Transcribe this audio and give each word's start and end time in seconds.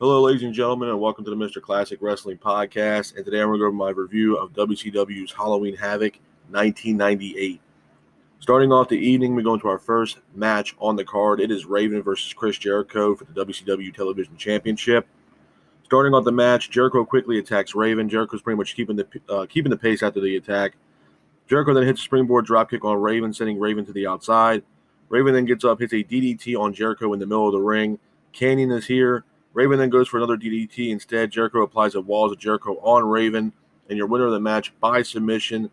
Hello, 0.00 0.22
ladies 0.22 0.44
and 0.44 0.54
gentlemen, 0.54 0.88
and 0.88 0.98
welcome 0.98 1.26
to 1.26 1.30
the 1.30 1.36
Mr. 1.36 1.60
Classic 1.60 1.98
Wrestling 2.00 2.38
Podcast. 2.38 3.16
And 3.16 3.22
today 3.22 3.42
I'm 3.42 3.48
going 3.48 3.58
to 3.58 3.64
go 3.64 3.66
over 3.66 3.76
my 3.76 3.90
review 3.90 4.34
of 4.38 4.54
WCW's 4.54 5.30
Halloween 5.30 5.76
Havoc 5.76 6.14
1998. 6.48 7.60
Starting 8.38 8.72
off 8.72 8.88
the 8.88 8.96
evening, 8.96 9.34
we 9.34 9.42
go 9.42 9.52
into 9.52 9.68
our 9.68 9.78
first 9.78 10.20
match 10.34 10.74
on 10.78 10.96
the 10.96 11.04
card. 11.04 11.38
It 11.38 11.50
is 11.50 11.66
Raven 11.66 12.02
versus 12.02 12.32
Chris 12.32 12.56
Jericho 12.56 13.14
for 13.14 13.26
the 13.26 13.44
WCW 13.44 13.92
Television 13.92 14.38
Championship. 14.38 15.06
Starting 15.84 16.14
off 16.14 16.24
the 16.24 16.32
match, 16.32 16.70
Jericho 16.70 17.04
quickly 17.04 17.38
attacks 17.38 17.74
Raven. 17.74 18.08
Jericho's 18.08 18.40
pretty 18.40 18.56
much 18.56 18.74
keeping 18.74 18.96
the 18.96 19.06
uh, 19.28 19.44
keeping 19.44 19.68
the 19.68 19.76
pace 19.76 20.02
after 20.02 20.22
the 20.22 20.36
attack. 20.36 20.76
Jericho 21.46 21.74
then 21.74 21.84
hits 21.84 22.00
a 22.00 22.04
springboard 22.04 22.46
dropkick 22.46 22.88
on 22.88 22.96
Raven, 23.02 23.34
sending 23.34 23.58
Raven 23.58 23.84
to 23.84 23.92
the 23.92 24.06
outside. 24.06 24.62
Raven 25.10 25.34
then 25.34 25.44
gets 25.44 25.62
up, 25.62 25.78
hits 25.78 25.92
a 25.92 26.02
DDT 26.02 26.58
on 26.58 26.72
Jericho 26.72 27.12
in 27.12 27.18
the 27.18 27.26
middle 27.26 27.48
of 27.48 27.52
the 27.52 27.60
ring. 27.60 27.98
Kanyon 28.32 28.72
is 28.72 28.86
here. 28.86 29.26
Raven 29.52 29.78
then 29.78 29.90
goes 29.90 30.08
for 30.08 30.18
another 30.18 30.36
DDT. 30.36 30.90
Instead, 30.90 31.30
Jericho 31.30 31.62
applies 31.62 31.94
a 31.94 32.00
Walls 32.00 32.32
of 32.32 32.38
Jericho 32.38 32.78
on 32.82 33.04
Raven, 33.04 33.52
and 33.88 33.98
your 33.98 34.06
winner 34.06 34.26
of 34.26 34.32
the 34.32 34.40
match 34.40 34.72
by 34.80 35.02
submission 35.02 35.70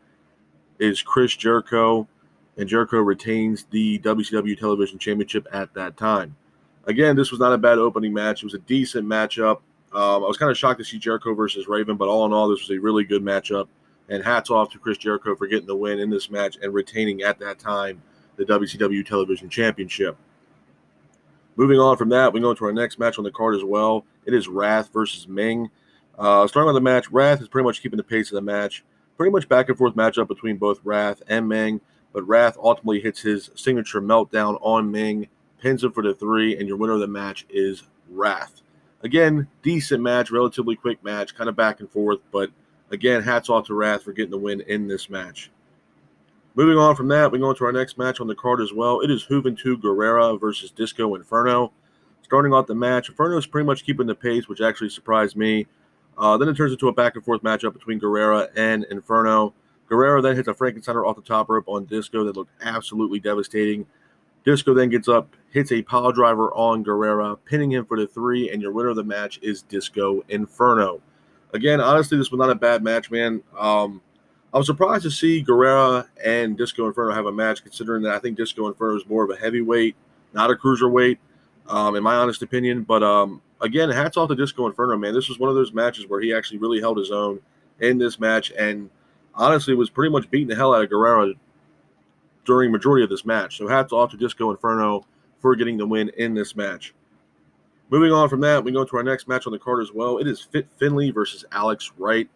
is 0.80 1.02
Chris 1.02 1.36
Jericho, 1.36 2.08
and 2.58 2.68
Jericho 2.68 2.98
retains 2.98 3.66
the 3.70 4.00
WCW 4.00 4.58
Television 4.58 4.98
Championship 4.98 5.48
at 5.52 5.74
that 5.76 5.96
time. 5.98 6.36
Again, 6.86 7.16
this 7.16 7.32
was 7.32 7.40
not 7.40 7.54
a 7.54 7.58
bad 7.58 7.78
opening 7.78 8.14
match. 8.14 8.42
It 8.42 8.46
was 8.46 8.54
a 8.54 8.60
decent 8.60 9.08
matchup. 9.08 9.58
Um, 9.94 10.24
I 10.24 10.28
was 10.28 10.38
kind 10.38 10.52
of 10.52 10.58
shocked 10.58 10.80
to 10.80 10.86
see 10.86 10.98
Jericho 10.98 11.34
versus 11.34 11.68
Raven, 11.68 11.98
but 11.98 12.08
all 12.08 12.26
in 12.26 12.34
all, 12.34 12.48
this 12.48 12.62
was 12.62 12.78
a 12.78 12.80
really 12.80 13.04
good 13.04 13.24
matchup. 13.24 13.68
And 14.10 14.24
hats 14.24 14.50
off 14.50 14.72
to 14.72 14.80
Chris 14.80 14.98
Jericho 14.98 15.36
for 15.36 15.48
getting 15.48 15.68
the 15.68 15.76
win 15.76 16.00
in 16.00 16.10
this 16.10 16.30
match 16.30 16.58
and 16.62 16.74
retaining 16.74 17.24
at 17.24 17.40
that 17.40 17.60
time 17.60 18.02
the 18.38 18.46
WCW 18.46 19.06
Television 19.06 19.50
Championship. 19.50 20.18
Moving 21.58 21.80
on 21.80 21.98
from 21.98 22.10
that, 22.10 22.34
we 22.34 22.40
go 22.40 22.52
into 22.52 22.66
our 22.66 22.72
next 22.72 23.00
match 23.00 23.18
on 23.18 23.24
the 23.24 23.32
card 23.32 23.56
as 23.56 23.64
well. 23.64 24.06
It 24.28 24.36
is 24.36 24.48
Wrath 24.48 24.94
versus 24.94 25.28
Meng. 25.28 25.72
Uh, 26.16 26.48
starting 26.48 26.68
with 26.68 26.76
the 26.76 26.82
match, 26.82 27.10
Wrath 27.10 27.42
is 27.42 27.48
pretty 27.48 27.66
much 27.66 27.82
keeping 27.82 27.98
the 27.98 28.04
pace 28.04 28.30
of 28.30 28.36
the 28.36 28.42
match. 28.42 28.84
Pretty 29.18 29.32
much 29.32 29.50
back 29.50 29.68
and 29.68 29.76
forth 29.76 29.96
matchup 29.96 30.28
between 30.28 30.58
both 30.58 30.80
Wrath 30.84 31.24
and 31.28 31.48
Meng, 31.48 31.82
but 32.14 32.28
Wrath 32.28 32.58
ultimately 32.62 33.02
hits 33.02 33.22
his 33.22 33.50
signature 33.56 34.00
meltdown 34.00 34.60
on 34.62 34.92
Meng, 34.92 35.30
pins 35.60 35.84
him 35.84 35.92
for 35.92 36.04
the 36.04 36.14
three, 36.14 36.56
and 36.56 36.68
your 36.68 36.78
winner 36.78 36.94
of 36.94 37.00
the 37.00 37.08
match 37.08 37.48
is 37.50 37.82
Wrath. 38.08 38.62
Again, 39.02 39.48
decent 39.64 40.04
match, 40.04 40.30
relatively 40.30 40.76
quick 40.76 41.04
match, 41.04 41.34
kind 41.34 41.50
of 41.50 41.56
back 41.56 41.80
and 41.80 41.90
forth, 41.90 42.20
but 42.32 42.52
again, 42.92 43.24
hats 43.24 43.50
off 43.50 43.66
to 43.66 43.74
Wrath 43.74 44.04
for 44.04 44.14
getting 44.14 44.30
the 44.30 44.38
win 44.38 44.62
in 44.62 44.88
this 44.88 45.10
match. 45.10 45.50
Moving 46.58 46.80
on 46.80 46.96
from 46.96 47.08
that, 47.10 47.32
we 47.32 47.38
go 47.38 47.52
into 47.52 47.66
our 47.66 47.72
next 47.72 48.00
match 48.00 48.20
on 48.20 48.26
the 48.26 48.34
card 48.34 48.62
as 48.62 48.74
well. 48.74 49.02
It 49.02 49.12
is 49.12 49.24
Juventud 49.24 49.80
Guerrera 49.80 50.42
versus 50.42 50.72
Disco 50.72 51.14
Inferno. 51.14 51.72
Starting 52.24 52.52
off 52.52 52.66
the 52.66 52.74
match, 52.74 53.10
Inferno 53.10 53.38
is 53.38 53.46
pretty 53.46 53.68
much 53.68 53.84
keeping 53.84 54.08
the 54.08 54.16
pace, 54.16 54.48
which 54.48 54.60
actually 54.60 54.90
surprised 54.90 55.36
me. 55.36 55.68
Uh, 56.18 56.36
then 56.36 56.50
it 56.50 56.58
turns 56.58 56.72
into 56.72 56.88
a 56.88 56.92
back 56.92 57.14
and 57.14 57.24
forth 57.24 57.44
matchup 57.44 57.74
between 57.74 58.00
Guerrera 58.00 58.50
and 58.56 58.86
Inferno. 58.86 59.54
Guerrera 59.88 60.24
then 60.24 60.36
hits 60.36 60.48
a 60.48 60.54
Frankensteiner 60.56 61.08
off 61.08 61.16
the 61.16 61.22
top 61.22 61.48
rope 61.48 61.68
on 61.68 61.86
Disco 61.86 62.24
that 62.24 62.36
looked 62.36 62.60
absolutely 62.64 63.20
devastating. 63.20 63.86
Disco 64.44 64.74
then 64.74 64.90
gets 64.90 65.08
up, 65.08 65.36
hits 65.52 65.72
a 65.72 65.84
pile 65.84 66.12
driver 66.12 66.52
on 66.56 66.84
Guerrera, 66.84 67.38
pinning 67.46 67.72
him 67.72 67.86
for 67.86 68.00
the 68.00 68.08
three, 68.08 68.50
and 68.50 68.64
your 68.64 68.72
winner 68.72 68.90
of 68.90 68.96
the 68.96 69.04
match 69.04 69.38
is 69.44 69.62
Disco 69.62 70.26
Inferno. 70.30 71.02
Again, 71.54 71.80
honestly, 71.80 72.18
this 72.18 72.32
was 72.32 72.40
not 72.40 72.50
a 72.50 72.56
bad 72.56 72.84
match, 72.84 73.12
man. 73.12 73.44
Um, 73.56 74.02
I 74.54 74.58
was 74.58 74.68
surprised 74.68 75.04
to 75.04 75.12
see 75.12 75.44
Guerrera 75.44 76.08
and 76.24 76.58
Disco 76.58 76.88
Inferno 76.88 77.14
have 77.14 77.26
a 77.26 77.32
match, 77.32 77.64
considering 77.64 78.02
that 78.04 78.16
I 78.16 78.20
think 78.20 78.38
Disco 78.38 78.68
Inferno 78.68 78.96
is 78.96 79.06
more 79.08 79.24
of 79.24 79.30
a 79.30 79.36
heavyweight, 79.36 79.96
not 80.34 80.50
a 80.50 80.56
cruiserweight, 80.56 81.18
um, 81.68 81.96
in 81.96 82.04
my 82.04 82.16
honest 82.16 82.42
opinion. 82.42 82.84
But 82.84 83.04
um, 83.04 83.42
again, 83.62 83.90
hats 83.90 84.16
off 84.16 84.30
to 84.30 84.36
Disco 84.36 84.66
Inferno, 84.66 84.98
man. 84.98 85.14
This 85.14 85.28
was 85.28 85.38
one 85.38 85.50
of 85.50 85.56
those 85.56 85.74
matches 85.74 86.08
where 86.08 86.22
he 86.22 86.34
actually 86.34 86.60
really 86.60 86.80
held 86.80 86.98
his 86.98 87.12
own 87.12 87.40
in 87.80 87.98
this 87.98 88.20
match, 88.20 88.52
and 88.58 88.90
honestly 89.36 89.76
was 89.76 89.90
pretty 89.90 90.12
much 90.12 90.30
beating 90.32 90.48
the 90.48 90.56
hell 90.56 90.74
out 90.74 90.84
of 90.84 90.90
Guerrera 90.90 91.34
during 92.46 92.72
majority 92.72 93.04
of 93.04 93.10
this 93.10 93.26
match. 93.26 93.58
So 93.58 93.68
hats 93.68 93.92
off 93.92 94.12
to 94.12 94.18
Disco 94.18 94.50
Inferno 94.52 95.06
for 95.40 95.56
getting 95.56 95.78
the 95.78 95.86
win 95.86 96.10
in 96.18 96.34
this 96.34 96.56
match. 96.56 96.94
Moving 97.90 98.12
on 98.12 98.28
from 98.28 98.42
that, 98.42 98.64
we 98.64 98.72
go 98.72 98.84
to 98.84 98.98
our 98.98 99.04
next 99.04 99.28
match 99.28 99.46
on 99.46 99.54
the 99.54 99.60
card 99.60 99.82
as 99.82 99.94
well. 99.94 100.18
It 100.18 100.28
is 100.28 100.42
Fit 100.42 100.68
Finlay 100.78 101.12
versus 101.12 101.46
Alex 101.52 101.92
Wright. 101.98 102.30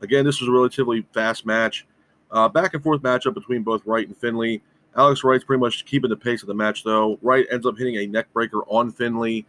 Again, 0.00 0.24
this 0.24 0.40
was 0.40 0.48
a 0.48 0.52
relatively 0.52 1.04
fast 1.12 1.44
match. 1.46 1.86
Uh, 2.30 2.48
back 2.48 2.74
and 2.74 2.82
forth 2.82 3.02
matchup 3.02 3.34
between 3.34 3.62
both 3.62 3.84
Wright 3.86 4.06
and 4.06 4.16
Finlay. 4.16 4.60
Alex 4.96 5.22
Wright's 5.24 5.44
pretty 5.44 5.60
much 5.60 5.84
keeping 5.84 6.10
the 6.10 6.16
pace 6.16 6.42
of 6.42 6.48
the 6.48 6.54
match, 6.54 6.84
though. 6.84 7.18
Wright 7.22 7.46
ends 7.50 7.66
up 7.66 7.78
hitting 7.78 7.96
a 7.96 8.06
neck 8.06 8.32
breaker 8.32 8.62
on 8.66 8.90
Finlay, 8.90 9.46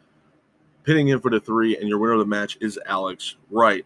pinning 0.83 1.07
him 1.07 1.19
for 1.19 1.31
the 1.31 1.39
three, 1.39 1.77
and 1.77 1.89
your 1.89 1.97
winner 1.97 2.13
of 2.13 2.19
the 2.19 2.25
match 2.25 2.57
is 2.61 2.79
Alex 2.85 3.35
Wright. 3.49 3.85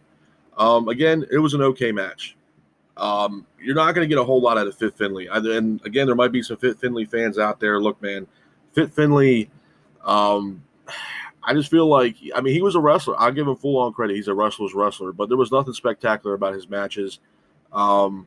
Um, 0.56 0.88
again, 0.88 1.24
it 1.30 1.38
was 1.38 1.54
an 1.54 1.62
okay 1.62 1.90
match. 1.90 2.36
Um, 2.96 3.46
you're 3.60 3.74
not 3.74 3.92
going 3.94 4.08
to 4.08 4.14
get 4.14 4.20
a 4.20 4.24
whole 4.24 4.40
lot 4.40 4.58
out 4.58 4.66
of 4.66 4.76
Fit 4.76 4.96
Finlay. 4.96 5.26
And 5.26 5.84
again, 5.84 6.06
there 6.06 6.14
might 6.14 6.32
be 6.32 6.42
some 6.42 6.56
Fit 6.56 6.78
Finlay 6.78 7.06
fans 7.06 7.38
out 7.38 7.58
there. 7.58 7.80
Look, 7.80 8.00
man, 8.00 8.26
Fit 8.72 8.92
Finlay, 8.92 9.50
um, 10.04 10.62
I 11.44 11.52
just 11.52 11.70
feel 11.70 11.86
like 11.86 12.16
I 12.34 12.40
mean 12.40 12.54
he 12.54 12.62
was 12.62 12.74
a 12.74 12.80
wrestler. 12.80 13.18
I'll 13.18 13.32
give 13.32 13.46
him 13.46 13.56
full 13.56 13.78
on 13.78 13.92
credit. 13.92 14.16
He's 14.16 14.28
a 14.28 14.34
wrestler's 14.34 14.74
wrestler, 14.74 15.12
but 15.12 15.28
there 15.28 15.38
was 15.38 15.52
nothing 15.52 15.74
spectacular 15.74 16.34
about 16.34 16.54
his 16.54 16.68
matches. 16.68 17.18
Um, 17.72 18.26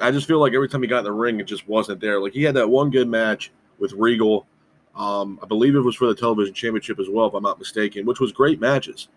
I 0.00 0.10
just 0.10 0.26
feel 0.26 0.40
like 0.40 0.54
every 0.54 0.68
time 0.68 0.82
he 0.82 0.88
got 0.88 1.00
in 1.00 1.04
the 1.04 1.12
ring, 1.12 1.40
it 1.40 1.46
just 1.46 1.68
wasn't 1.68 2.00
there. 2.00 2.20
Like 2.20 2.32
he 2.32 2.42
had 2.42 2.54
that 2.56 2.68
one 2.68 2.90
good 2.90 3.08
match 3.08 3.50
with 3.78 3.92
Regal. 3.92 4.46
Um, 4.94 5.38
I 5.42 5.46
believe 5.46 5.76
it 5.76 5.80
was 5.80 5.94
for 5.94 6.06
the 6.06 6.14
television 6.14 6.54
championship 6.54 6.98
as 6.98 7.08
well, 7.08 7.26
if 7.26 7.34
I'm 7.34 7.42
not 7.42 7.58
mistaken, 7.58 8.04
which 8.04 8.20
was 8.20 8.32
great 8.32 8.60
matches. 8.60 9.08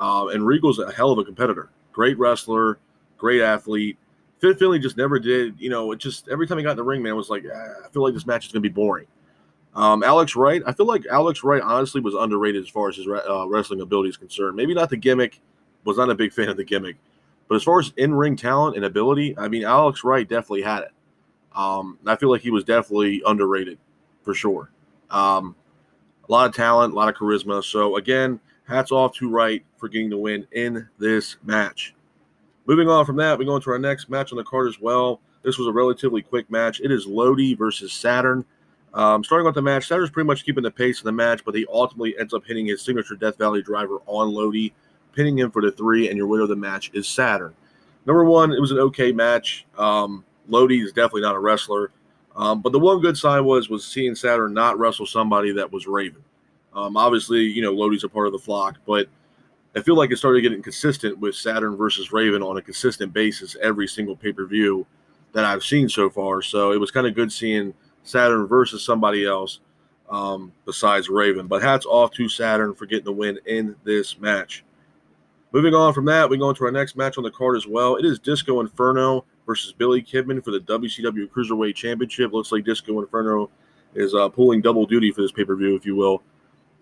Uh, 0.00 0.28
and 0.28 0.44
Regal's 0.46 0.78
a 0.78 0.92
hell 0.92 1.12
of 1.12 1.18
a 1.18 1.24
competitor, 1.24 1.70
great 1.92 2.18
wrestler, 2.18 2.78
great 3.16 3.42
athlete. 3.42 3.96
Fit 4.40 4.58
Finlay 4.58 4.78
just 4.78 4.96
never 4.96 5.18
did, 5.18 5.54
you 5.58 5.68
know, 5.68 5.90
it 5.92 5.98
just 5.98 6.28
every 6.28 6.46
time 6.46 6.58
he 6.58 6.64
got 6.64 6.72
in 6.72 6.76
the 6.76 6.84
ring, 6.84 7.02
man, 7.02 7.16
was 7.16 7.30
like, 7.30 7.44
ah, 7.52 7.84
I 7.84 7.88
feel 7.88 8.02
like 8.02 8.14
this 8.14 8.26
match 8.26 8.46
is 8.46 8.52
going 8.52 8.62
to 8.62 8.68
be 8.68 8.72
boring. 8.72 9.06
Um, 9.78 10.02
Alex 10.02 10.34
Wright, 10.34 10.60
I 10.66 10.72
feel 10.72 10.86
like 10.86 11.06
Alex 11.06 11.44
Wright 11.44 11.62
honestly 11.62 12.00
was 12.00 12.14
underrated 12.14 12.64
as 12.64 12.68
far 12.68 12.88
as 12.88 12.96
his 12.96 13.06
uh, 13.06 13.46
wrestling 13.46 13.80
ability 13.80 14.08
is 14.08 14.16
concerned. 14.16 14.56
Maybe 14.56 14.74
not 14.74 14.90
the 14.90 14.96
gimmick, 14.96 15.40
was 15.84 15.96
not 15.96 16.10
a 16.10 16.16
big 16.16 16.32
fan 16.32 16.48
of 16.48 16.56
the 16.56 16.64
gimmick, 16.64 16.96
but 17.46 17.54
as 17.54 17.62
far 17.62 17.78
as 17.78 17.92
in 17.96 18.12
ring 18.12 18.34
talent 18.34 18.74
and 18.74 18.84
ability, 18.84 19.38
I 19.38 19.46
mean, 19.46 19.62
Alex 19.62 20.02
Wright 20.02 20.28
definitely 20.28 20.62
had 20.62 20.82
it. 20.82 20.92
Um, 21.54 21.96
I 22.04 22.16
feel 22.16 22.28
like 22.28 22.40
he 22.40 22.50
was 22.50 22.64
definitely 22.64 23.22
underrated 23.24 23.78
for 24.22 24.34
sure. 24.34 24.68
Um, 25.10 25.54
a 26.28 26.32
lot 26.32 26.48
of 26.48 26.56
talent, 26.56 26.92
a 26.92 26.96
lot 26.96 27.08
of 27.08 27.14
charisma. 27.14 27.62
So 27.62 27.98
again, 27.98 28.40
hats 28.66 28.90
off 28.90 29.14
to 29.18 29.30
Wright 29.30 29.64
for 29.76 29.88
getting 29.88 30.10
the 30.10 30.18
win 30.18 30.44
in 30.50 30.88
this 30.98 31.36
match. 31.44 31.94
Moving 32.66 32.88
on 32.88 33.06
from 33.06 33.16
that, 33.18 33.38
we 33.38 33.44
go 33.44 33.54
into 33.54 33.70
our 33.70 33.78
next 33.78 34.10
match 34.10 34.32
on 34.32 34.38
the 34.38 34.44
card 34.44 34.66
as 34.66 34.80
well. 34.80 35.20
This 35.44 35.56
was 35.56 35.68
a 35.68 35.72
relatively 35.72 36.20
quick 36.20 36.50
match. 36.50 36.80
It 36.80 36.90
is 36.90 37.06
Lodi 37.06 37.54
versus 37.54 37.92
Saturn. 37.92 38.44
Um, 38.94 39.22
starting 39.22 39.44
with 39.44 39.54
the 39.54 39.62
match, 39.62 39.86
Saturn's 39.86 40.10
pretty 40.10 40.26
much 40.26 40.44
keeping 40.44 40.62
the 40.62 40.70
pace 40.70 40.98
of 40.98 41.04
the 41.04 41.12
match, 41.12 41.44
but 41.44 41.54
he 41.54 41.66
ultimately 41.70 42.18
ends 42.18 42.32
up 42.32 42.44
hitting 42.46 42.66
his 42.66 42.82
signature 42.82 43.14
Death 43.14 43.36
Valley 43.36 43.62
driver 43.62 43.98
on 44.06 44.32
Lodi, 44.32 44.72
pinning 45.12 45.38
him 45.38 45.50
for 45.50 45.62
the 45.62 45.70
three, 45.70 46.08
and 46.08 46.16
your 46.16 46.26
winner 46.26 46.44
of 46.44 46.48
the 46.48 46.56
match 46.56 46.90
is 46.94 47.06
Saturn. 47.06 47.54
Number 48.06 48.24
one, 48.24 48.52
it 48.52 48.60
was 48.60 48.70
an 48.70 48.78
okay 48.78 49.12
match. 49.12 49.66
Um, 49.76 50.24
Lodi 50.48 50.80
is 50.80 50.92
definitely 50.92 51.22
not 51.22 51.34
a 51.34 51.38
wrestler, 51.38 51.90
um, 52.34 52.62
but 52.62 52.72
the 52.72 52.78
one 52.78 53.00
good 53.00 53.16
sign 53.16 53.44
was 53.44 53.68
was 53.68 53.84
seeing 53.84 54.14
Saturn 54.14 54.54
not 54.54 54.78
wrestle 54.78 55.06
somebody 55.06 55.52
that 55.52 55.70
was 55.70 55.86
Raven. 55.86 56.24
Um, 56.74 56.96
obviously, 56.96 57.40
you 57.40 57.60
know 57.60 57.72
Lodi's 57.72 58.04
a 58.04 58.08
part 58.08 58.26
of 58.26 58.32
the 58.32 58.38
flock, 58.38 58.78
but 58.86 59.08
I 59.76 59.82
feel 59.82 59.96
like 59.96 60.10
it 60.10 60.16
started 60.16 60.40
getting 60.40 60.62
consistent 60.62 61.18
with 61.18 61.34
Saturn 61.34 61.76
versus 61.76 62.12
Raven 62.12 62.42
on 62.42 62.56
a 62.56 62.62
consistent 62.62 63.12
basis 63.12 63.56
every 63.62 63.86
single 63.86 64.16
pay 64.16 64.32
per 64.32 64.46
view 64.46 64.86
that 65.32 65.44
I've 65.44 65.62
seen 65.62 65.88
so 65.88 66.08
far. 66.08 66.40
So 66.40 66.72
it 66.72 66.80
was 66.80 66.90
kind 66.90 67.06
of 67.06 67.14
good 67.14 67.30
seeing 67.30 67.74
Saturn 68.08 68.46
versus 68.46 68.84
somebody 68.84 69.26
else 69.26 69.60
um, 70.10 70.52
besides 70.64 71.08
Raven. 71.08 71.46
But 71.46 71.62
hats 71.62 71.86
off 71.86 72.10
to 72.12 72.28
Saturn 72.28 72.74
for 72.74 72.86
getting 72.86 73.04
the 73.04 73.12
win 73.12 73.38
in 73.46 73.76
this 73.84 74.18
match. 74.18 74.64
Moving 75.52 75.74
on 75.74 75.94
from 75.94 76.04
that, 76.06 76.28
we 76.28 76.36
go 76.36 76.50
into 76.50 76.64
our 76.64 76.70
next 76.70 76.96
match 76.96 77.16
on 77.16 77.24
the 77.24 77.30
card 77.30 77.56
as 77.56 77.66
well. 77.66 77.96
It 77.96 78.04
is 78.04 78.18
Disco 78.18 78.60
Inferno 78.60 79.24
versus 79.46 79.72
Billy 79.72 80.02
Kidman 80.02 80.44
for 80.44 80.50
the 80.50 80.60
WCW 80.60 81.28
Cruiserweight 81.30 81.74
Championship. 81.74 82.32
Looks 82.32 82.52
like 82.52 82.64
Disco 82.64 83.00
Inferno 83.00 83.48
is 83.94 84.14
uh, 84.14 84.28
pulling 84.28 84.60
double 84.60 84.84
duty 84.84 85.10
for 85.10 85.22
this 85.22 85.32
pay 85.32 85.44
per 85.44 85.56
view, 85.56 85.74
if 85.74 85.86
you 85.86 85.96
will. 85.96 86.22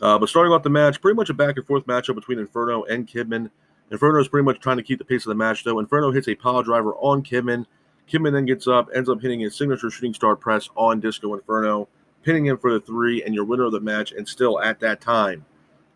Uh, 0.02 0.18
but 0.18 0.28
starting 0.28 0.52
off 0.52 0.62
the 0.62 0.70
match, 0.70 1.00
pretty 1.00 1.14
much 1.14 1.30
a 1.30 1.34
back 1.34 1.56
and 1.56 1.66
forth 1.66 1.86
matchup 1.86 2.16
between 2.16 2.38
Inferno 2.38 2.82
and 2.84 3.06
Kidman. 3.06 3.50
Inferno 3.90 4.20
is 4.20 4.28
pretty 4.28 4.44
much 4.44 4.60
trying 4.60 4.76
to 4.76 4.82
keep 4.82 4.98
the 4.98 5.04
pace 5.04 5.24
of 5.24 5.30
the 5.30 5.36
match, 5.36 5.62
though. 5.62 5.78
Inferno 5.78 6.10
hits 6.10 6.28
a 6.28 6.34
power 6.34 6.62
driver 6.62 6.94
on 6.96 7.22
Kidman, 7.22 7.66
Kidman 8.10 8.32
then 8.32 8.46
gets 8.46 8.66
up, 8.66 8.88
ends 8.94 9.08
up 9.08 9.20
hitting 9.20 9.40
his 9.40 9.56
signature 9.56 9.90
shooting 9.90 10.14
star 10.14 10.36
press 10.36 10.68
on 10.76 11.00
Disco 11.00 11.34
Inferno, 11.34 11.88
pinning 12.22 12.46
him 12.46 12.58
for 12.58 12.72
the 12.72 12.80
three, 12.80 13.22
and 13.22 13.34
your 13.34 13.44
winner 13.44 13.64
of 13.64 13.72
the 13.72 13.80
match, 13.80 14.12
and 14.12 14.28
still 14.28 14.60
at 14.60 14.80
that 14.80 15.00
time, 15.00 15.44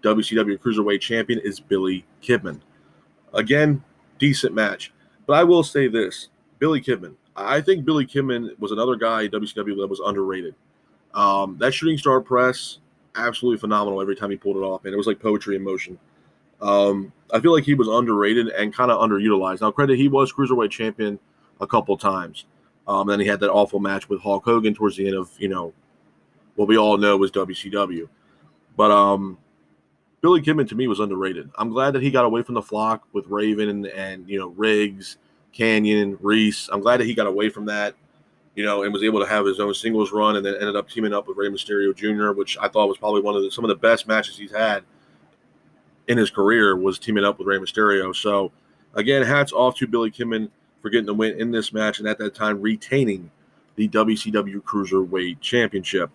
WCW 0.03 0.59
Cruiserweight 0.59 1.01
Champion 1.01 1.39
is 1.41 1.61
Billy 1.61 2.05
Kidman. 2.23 2.61
Again, 3.35 3.85
decent 4.19 4.55
match. 4.55 4.93
But 5.27 5.35
I 5.35 5.45
will 5.45 5.63
say 5.63 5.87
this 5.87 6.29
Billy 6.59 6.81
Kidman. 6.81 7.15
I 7.37 7.61
think 7.61 7.85
Billy 7.85 8.07
Kidman 8.07 8.59
was 8.59 8.73
another 8.73 8.97
guy 8.97 9.29
WCW 9.29 9.77
that 9.77 9.87
was 9.87 10.01
underrated. 10.01 10.55
Um, 11.15 11.57
that 11.59 11.73
shooting 11.73 11.99
star 11.99 12.21
press, 12.21 12.79
absolutely 13.17 13.59
phenomenal 13.59 14.01
every 14.01 14.17
time 14.17 14.31
he 14.31 14.37
pulled 14.37 14.57
it 14.57 14.61
off, 14.61 14.85
and 14.85 14.93
it 14.93 14.97
was 14.97 15.07
like 15.07 15.21
poetry 15.21 15.57
in 15.57 15.63
motion. 15.63 15.99
Um, 16.61 17.13
I 17.33 17.41
feel 17.41 17.53
like 17.53 17.65
he 17.65 17.75
was 17.75 17.89
underrated 17.89 18.49
and 18.49 18.75
kind 18.75 18.91
of 18.91 19.01
underutilized. 19.01 19.61
Now, 19.63 19.71
credit 19.71 19.97
he 19.97 20.09
was 20.09 20.33
cruiserweight 20.33 20.71
champion 20.71 21.19
a 21.61 21.67
couple 21.67 21.97
times. 21.97 22.45
Um, 22.87 23.07
then 23.07 23.21
he 23.21 23.27
had 23.27 23.41
that 23.41 23.51
awful 23.51 23.79
match 23.79 24.09
with 24.09 24.21
Hulk 24.21 24.45
Hogan 24.45 24.75
towards 24.75 24.97
the 24.97 25.07
end 25.07 25.17
of 25.17 25.31
you 25.39 25.49
know 25.49 25.73
what 26.57 26.69
we 26.69 26.77
all 26.77 26.97
know 26.97 27.17
was 27.17 27.31
WCW. 27.31 28.09
But 28.77 28.91
um, 28.91 29.39
Billy 30.21 30.41
Kidman 30.41 30.69
to 30.69 30.75
me 30.75 30.89
was 30.89 31.01
underrated. 31.01 31.51
I'm 31.57 31.71
glad 31.71 31.93
that 31.93 32.03
he 32.03 32.11
got 32.11 32.25
away 32.25 32.43
from 32.43 32.55
the 32.55 32.63
flock 32.63 33.07
with 33.13 33.27
Raven 33.29 33.69
and, 33.69 33.87
and 33.87 34.29
you 34.29 34.39
know 34.39 34.49
Riggs, 34.49 35.19
Kanyon, 35.55 36.19
Reese. 36.21 36.69
I'm 36.73 36.81
glad 36.81 37.01
that 37.01 37.07
he 37.07 37.15
got 37.15 37.27
away 37.27 37.49
from 37.49 37.67
that, 37.67 37.95
you 38.55 38.65
know, 38.65 38.83
and 38.83 38.93
was 38.93 39.03
able 39.03 39.21
to 39.21 39.27
have 39.27 39.47
his 39.47 39.61
own 39.61 39.75
singles 39.75 40.13
run, 40.13 40.37
and 40.37 40.45
then 40.45 40.55
ended 40.55 40.77
up 40.77 40.89
teaming 40.89 41.15
up 41.15 41.29
with 41.29 41.37
Rey 41.37 41.49
Mysterio 41.49 41.95
Jr., 41.95 42.33
which 42.33 42.59
I 42.61 42.69
thought 42.69 42.89
was 42.89 42.99
probably 42.99 43.23
one 43.23 43.37
of 43.37 43.43
the, 43.43 43.51
some 43.51 43.65
of 43.65 43.69
the 43.69 43.77
best 43.77 44.09
matches 44.09 44.37
he's 44.37 44.53
had 44.53 44.85
in 46.09 46.19
his 46.19 46.31
career 46.31 46.77
was 46.77 46.99
teaming 46.99 47.25
up 47.25 47.39
with 47.39 47.47
Rey 47.47 47.59
Mysterio. 47.59 48.15
So 48.15 48.51
again, 48.95 49.23
hats 49.23 49.53
off 49.53 49.77
to 49.77 49.87
Billy 49.87 50.11
Kidman 50.11 50.51
for 50.81 50.91
getting 50.91 51.07
the 51.07 51.15
win 51.15 51.41
in 51.41 51.51
this 51.51 51.73
match, 51.73 51.99
and 51.99 52.09
at 52.09 52.19
that 52.19 52.35
time 52.35 52.61
retaining 52.61 53.31
the 53.77 53.89
WCW 53.89 54.63
Cruiserweight 54.63 55.41
Championship. 55.41 56.11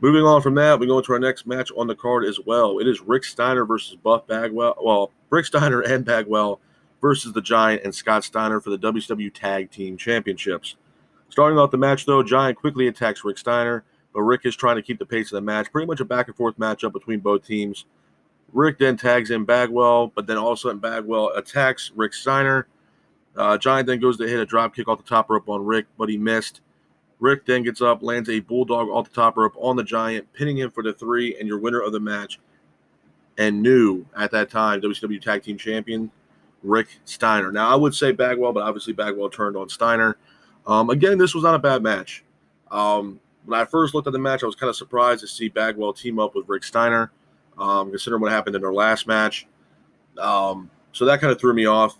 Moving 0.00 0.24
on 0.24 0.42
from 0.42 0.54
that, 0.56 0.78
we 0.78 0.86
go 0.86 0.98
into 0.98 1.12
our 1.12 1.18
next 1.18 1.46
match 1.46 1.70
on 1.76 1.86
the 1.86 1.94
card 1.94 2.24
as 2.24 2.38
well. 2.44 2.78
It 2.78 2.88
is 2.88 3.00
Rick 3.00 3.24
Steiner 3.24 3.64
versus 3.64 3.96
Buff 3.96 4.26
Bagwell. 4.26 4.76
Well, 4.82 5.10
Rick 5.30 5.46
Steiner 5.46 5.80
and 5.80 6.04
Bagwell 6.04 6.60
versus 7.00 7.32
the 7.32 7.40
Giant 7.40 7.82
and 7.84 7.94
Scott 7.94 8.24
Steiner 8.24 8.60
for 8.60 8.70
the 8.70 8.78
WCW 8.78 9.32
Tag 9.32 9.70
Team 9.70 9.96
Championships. 9.96 10.76
Starting 11.28 11.58
off 11.58 11.70
the 11.70 11.78
match, 11.78 12.06
though, 12.06 12.22
Giant 12.22 12.58
quickly 12.58 12.86
attacks 12.86 13.24
Rick 13.24 13.38
Steiner, 13.38 13.84
but 14.12 14.22
Rick 14.22 14.42
is 14.44 14.56
trying 14.56 14.76
to 14.76 14.82
keep 14.82 14.98
the 14.98 15.06
pace 15.06 15.32
of 15.32 15.36
the 15.36 15.40
match. 15.40 15.72
Pretty 15.72 15.86
much 15.86 16.00
a 16.00 16.04
back 16.04 16.28
and 16.28 16.36
forth 16.36 16.58
matchup 16.58 16.92
between 16.92 17.20
both 17.20 17.46
teams. 17.46 17.84
Rick 18.52 18.78
then 18.78 18.96
tags 18.96 19.30
in 19.30 19.44
Bagwell, 19.44 20.08
but 20.14 20.26
then 20.26 20.36
all 20.36 20.52
of 20.52 20.58
a 20.58 20.60
sudden 20.60 20.78
Bagwell 20.78 21.30
attacks 21.34 21.90
Rick 21.94 22.14
Steiner. 22.14 22.68
Uh, 23.36 23.58
Giant 23.58 23.86
then 23.86 24.00
goes 24.00 24.16
to 24.18 24.28
hit 24.28 24.38
a 24.38 24.46
drop 24.46 24.74
kick 24.74 24.88
off 24.88 24.98
the 24.98 25.08
top 25.08 25.28
rope 25.28 25.48
on 25.48 25.64
Rick, 25.64 25.86
but 25.98 26.08
he 26.08 26.16
missed. 26.16 26.60
Rick 27.20 27.46
then 27.46 27.62
gets 27.62 27.80
up, 27.80 28.02
lands 28.02 28.28
a 28.28 28.40
bulldog 28.40 28.88
off 28.88 29.08
the 29.08 29.14
top 29.14 29.36
rope 29.36 29.54
on 29.56 29.76
the 29.76 29.84
Giant, 29.84 30.32
pinning 30.32 30.58
him 30.58 30.70
for 30.70 30.82
the 30.82 30.92
three, 30.92 31.36
and 31.38 31.48
your 31.48 31.58
winner 31.58 31.80
of 31.80 31.92
the 31.92 32.00
match, 32.00 32.38
and 33.38 33.62
new 33.62 34.04
at 34.16 34.30
that 34.32 34.50
time 34.50 34.80
WCW 34.80 35.20
Tag 35.20 35.42
Team 35.42 35.58
Champion, 35.58 36.10
Rick 36.62 36.88
Steiner. 37.04 37.50
Now 37.50 37.70
I 37.70 37.74
would 37.74 37.94
say 37.94 38.12
Bagwell, 38.12 38.52
but 38.52 38.62
obviously 38.62 38.92
Bagwell 38.92 39.30
turned 39.30 39.56
on 39.56 39.68
Steiner. 39.68 40.16
Um, 40.66 40.90
again, 40.90 41.18
this 41.18 41.34
was 41.34 41.44
not 41.44 41.54
a 41.54 41.58
bad 41.58 41.82
match. 41.82 42.24
Um, 42.70 43.20
when 43.44 43.60
I 43.60 43.64
first 43.64 43.94
looked 43.94 44.06
at 44.06 44.12
the 44.12 44.18
match, 44.18 44.42
I 44.42 44.46
was 44.46 44.54
kind 44.54 44.70
of 44.70 44.76
surprised 44.76 45.20
to 45.20 45.26
see 45.26 45.48
Bagwell 45.48 45.92
team 45.92 46.18
up 46.18 46.34
with 46.34 46.48
Rick 46.48 46.64
Steiner, 46.64 47.10
um, 47.58 47.90
considering 47.90 48.22
what 48.22 48.32
happened 48.32 48.56
in 48.56 48.62
their 48.62 48.72
last 48.72 49.06
match. 49.06 49.46
Um, 50.18 50.70
so 50.92 51.04
that 51.04 51.20
kind 51.20 51.32
of 51.32 51.38
threw 51.38 51.52
me 51.52 51.66
off. 51.66 51.98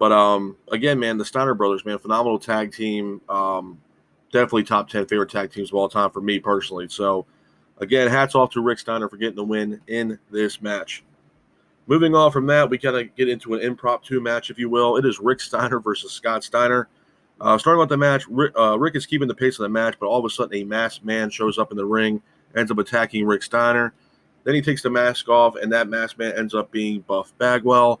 But 0.00 0.12
um, 0.12 0.56
again, 0.72 0.98
man, 0.98 1.18
the 1.18 1.26
Steiner 1.26 1.52
brothers, 1.52 1.84
man, 1.84 1.98
phenomenal 1.98 2.38
tag 2.38 2.72
team. 2.72 3.20
Um, 3.28 3.78
definitely 4.32 4.62
top 4.62 4.88
10 4.88 5.06
favorite 5.06 5.30
tag 5.30 5.52
teams 5.52 5.68
of 5.70 5.74
all 5.74 5.90
time 5.90 6.10
for 6.10 6.22
me 6.22 6.38
personally. 6.38 6.88
So, 6.88 7.26
again, 7.78 8.08
hats 8.08 8.34
off 8.34 8.50
to 8.52 8.62
Rick 8.62 8.78
Steiner 8.78 9.10
for 9.10 9.18
getting 9.18 9.36
the 9.36 9.44
win 9.44 9.78
in 9.88 10.18
this 10.30 10.62
match. 10.62 11.04
Moving 11.86 12.14
on 12.14 12.32
from 12.32 12.46
that, 12.46 12.70
we 12.70 12.78
kind 12.78 12.96
of 12.96 13.14
get 13.14 13.28
into 13.28 13.52
an 13.52 13.60
impromptu 13.60 14.20
match, 14.20 14.48
if 14.48 14.58
you 14.58 14.70
will. 14.70 14.96
It 14.96 15.04
is 15.04 15.20
Rick 15.20 15.42
Steiner 15.42 15.80
versus 15.84 16.12
Scott 16.12 16.44
Steiner. 16.44 16.88
Uh, 17.38 17.58
starting 17.58 17.80
with 17.80 17.90
the 17.90 17.96
match, 17.98 18.26
Rick, 18.28 18.58
uh, 18.58 18.78
Rick, 18.78 18.96
is 18.96 19.04
keeping 19.04 19.28
the 19.28 19.34
pace 19.34 19.58
of 19.58 19.64
the 19.64 19.68
match, 19.68 19.96
but 20.00 20.06
all 20.06 20.18
of 20.18 20.24
a 20.24 20.30
sudden 20.30 20.58
a 20.58 20.64
masked 20.64 21.04
man 21.04 21.28
shows 21.28 21.58
up 21.58 21.70
in 21.72 21.76
the 21.76 21.84
ring, 21.84 22.22
ends 22.56 22.70
up 22.70 22.78
attacking 22.78 23.26
Rick 23.26 23.42
Steiner. 23.42 23.92
Then 24.44 24.54
he 24.54 24.62
takes 24.62 24.82
the 24.82 24.90
mask 24.90 25.28
off, 25.28 25.56
and 25.56 25.70
that 25.72 25.88
masked 25.88 26.18
man 26.18 26.32
ends 26.38 26.54
up 26.54 26.70
being 26.70 27.00
Buff 27.02 27.36
Bagwell. 27.36 28.00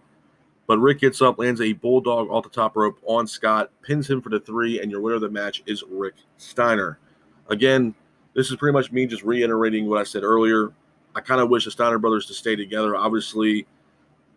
But 0.70 0.78
Rick 0.78 1.00
gets 1.00 1.20
up, 1.20 1.40
lands 1.40 1.60
a 1.60 1.72
bulldog 1.72 2.30
off 2.30 2.44
the 2.44 2.48
top 2.48 2.76
rope 2.76 3.00
on 3.04 3.26
Scott, 3.26 3.72
pins 3.82 4.08
him 4.08 4.22
for 4.22 4.28
the 4.28 4.38
three, 4.38 4.80
and 4.80 4.88
your 4.88 5.00
winner 5.00 5.16
of 5.16 5.20
the 5.20 5.28
match 5.28 5.64
is 5.66 5.82
Rick 5.90 6.14
Steiner. 6.36 7.00
Again, 7.48 7.92
this 8.34 8.52
is 8.52 8.56
pretty 8.56 8.72
much 8.72 8.92
me 8.92 9.04
just 9.04 9.24
reiterating 9.24 9.88
what 9.88 9.98
I 9.98 10.04
said 10.04 10.22
earlier. 10.22 10.70
I 11.16 11.22
kind 11.22 11.40
of 11.40 11.48
wish 11.48 11.64
the 11.64 11.72
Steiner 11.72 11.98
brothers 11.98 12.26
to 12.26 12.34
stay 12.34 12.54
together. 12.54 12.94
Obviously, 12.94 13.66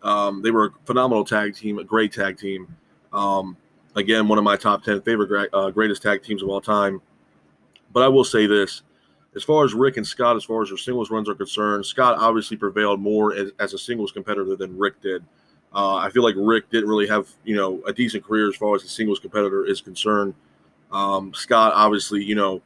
um, 0.02 0.42
they 0.42 0.50
were 0.50 0.64
a 0.64 0.70
phenomenal 0.86 1.24
tag 1.24 1.54
team, 1.54 1.78
a 1.78 1.84
great 1.84 2.12
tag 2.12 2.36
team. 2.36 2.66
Um, 3.12 3.56
again, 3.94 4.26
one 4.26 4.36
of 4.36 4.42
my 4.42 4.56
top 4.56 4.82
10 4.82 5.02
favorite 5.02 5.50
uh, 5.52 5.70
greatest 5.70 6.02
tag 6.02 6.24
teams 6.24 6.42
of 6.42 6.48
all 6.48 6.60
time. 6.60 7.00
But 7.92 8.02
I 8.02 8.08
will 8.08 8.24
say 8.24 8.48
this 8.48 8.82
as 9.36 9.44
far 9.44 9.64
as 9.64 9.72
Rick 9.72 9.98
and 9.98 10.04
Scott, 10.04 10.34
as 10.34 10.42
far 10.42 10.62
as 10.62 10.70
their 10.70 10.78
singles 10.78 11.12
runs 11.12 11.28
are 11.28 11.36
concerned, 11.36 11.86
Scott 11.86 12.18
obviously 12.18 12.56
prevailed 12.56 13.00
more 13.00 13.32
as, 13.36 13.52
as 13.60 13.72
a 13.72 13.78
singles 13.78 14.10
competitor 14.10 14.56
than 14.56 14.76
Rick 14.76 15.00
did. 15.00 15.24
Uh, 15.74 15.96
I 15.96 16.10
feel 16.10 16.22
like 16.22 16.34
Rick 16.38 16.70
didn't 16.70 16.88
really 16.88 17.08
have 17.08 17.28
you 17.44 17.56
know 17.56 17.82
a 17.86 17.92
decent 17.92 18.24
career 18.24 18.48
as 18.48 18.56
far 18.56 18.74
as 18.76 18.82
the 18.82 18.88
singles 18.88 19.18
competitor 19.18 19.66
is 19.66 19.80
concerned. 19.80 20.34
Um, 20.92 21.34
Scott 21.34 21.72
obviously 21.74 22.22
you 22.22 22.34
know 22.34 22.62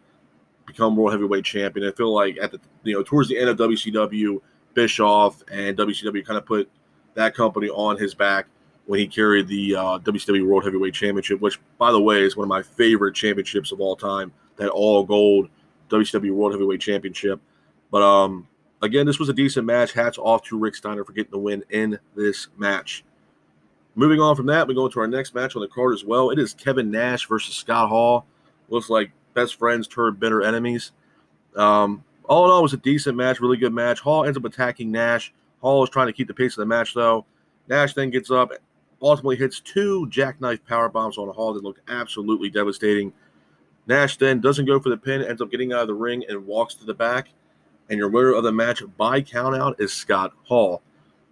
become 0.66 0.96
world 0.96 1.12
heavyweight 1.12 1.44
champion. 1.44 1.88
I 1.88 1.93
feel 1.93 2.14
like 2.14 2.38
at 2.40 2.52
the 2.52 2.60
you 2.84 2.94
know 2.94 3.02
towards 3.02 3.28
the 3.28 3.38
end 3.38 3.49
of 3.49 3.56
WCW, 3.56 4.40
Bischoff 4.75 5.43
and 5.50 5.76
WCW 5.76 6.25
kind 6.25 6.38
of 6.38 6.44
put 6.44 6.70
that 7.14 7.34
company 7.34 7.69
on 7.70 7.96
his 7.96 8.14
back 8.14 8.46
when 8.87 9.00
he 9.00 9.06
carried 9.06 9.49
the 9.49 9.75
uh, 9.75 9.99
WCW 9.99 10.46
World 10.46 10.64
Heavyweight 10.64 10.94
Championship, 10.94 11.40
which 11.40 11.58
by 11.78 11.90
the 11.90 12.00
way 12.00 12.22
is 12.22 12.37
one 12.37 12.44
of 12.44 12.49
my 12.49 12.62
favorite 12.62 13.14
championships 13.14 13.72
of 13.72 13.81
all 13.81 13.96
time. 13.96 14.32
That 14.56 14.70
all 14.70 15.05
gold 15.05 15.49
WCW 15.88 16.32
World 16.32 16.52
Heavyweight 16.52 16.81
Championship. 16.81 17.40
But 17.90 18.02
um, 18.02 18.46
again, 18.83 19.07
this 19.07 19.19
was 19.19 19.29
a 19.29 19.35
decent 19.35 19.67
match. 19.67 19.93
Hats 19.93 20.19
off 20.19 20.45
to 20.45 20.59
Rick 20.59 20.75
Steiner 20.75 21.05
for 21.05 21.13
getting 21.13 21.31
the 21.31 21.39
win 21.39 21.65
in 21.71 21.99
this 22.15 22.49
match. 22.57 23.05
Moving 23.95 24.21
on 24.21 24.37
from 24.37 24.47
that, 24.47 24.69
we 24.69 24.75
go 24.75 24.87
into 24.87 25.01
our 25.01 25.09
next 25.09 25.35
match 25.35 25.57
on 25.57 25.63
the 25.63 25.69
card 25.69 25.95
as 25.95 26.05
well. 26.05 26.31
It 26.31 26.39
is 26.39 26.55
Kevin 26.55 26.91
Nash 26.91 27.27
versus 27.27 27.55
Scott 27.55 27.89
Hall. 27.89 28.27
Looks 28.69 28.91
like 28.91 29.11
best 29.35 29.59
friends 29.59 29.89
turned 29.89 30.21
bitter 30.21 30.43
enemies. 30.43 30.93
Um, 31.57 32.05
all 32.29 32.45
in 32.45 32.51
all, 32.51 32.61
it 32.61 32.63
was 32.63 32.75
a 32.75 32.79
decent 32.79 33.17
match, 33.17 33.41
really 33.41 33.57
good 33.57 33.73
match. 33.73 34.01
Hall 34.01 34.25
ends 34.25 34.37
up 34.37 34.45
attacking 34.45 34.93
Nash. 34.93 35.33
Hall 35.61 35.83
is 35.83 35.91
trying 35.91 36.07
to 36.07 36.13
keep 36.13 36.29
the 36.29 36.35
pace 36.35 36.53
of 36.53 36.63
the 36.63 36.67
match, 36.67 36.95
though. 36.95 37.25
Nash 37.69 37.95
then 37.95 38.11
gets 38.11 38.31
up, 38.31 38.53
ultimately 39.03 39.37
hits 39.37 39.59
two 39.61 40.09
jackknife 40.11 40.65
power 40.65 40.89
bombs 40.89 41.19
on 41.19 41.29
Hall 41.35 41.53
that 41.55 41.65
look 41.65 41.81
absolutely 41.89 42.51
devastating. 42.51 43.13
Nash 43.89 44.17
then 44.19 44.41
doesn't 44.41 44.67
go 44.67 44.79
for 44.79 44.91
the 44.91 44.97
pin, 44.97 45.23
ends 45.23 45.43
up 45.43 45.51
getting 45.51 45.73
out 45.73 45.81
of 45.81 45.89
the 45.89 45.95
ring 45.95 46.23
and 46.29 46.47
walks 46.47 46.75
to 46.75 46.85
the 46.85 46.95
back 46.95 47.31
and 47.88 47.99
your 47.99 48.08
winner 48.08 48.32
of 48.32 48.43
the 48.43 48.52
match 48.52 48.82
by 48.96 49.20
countout 49.23 49.81
is 49.81 49.93
Scott 49.93 50.32
Hall. 50.44 50.82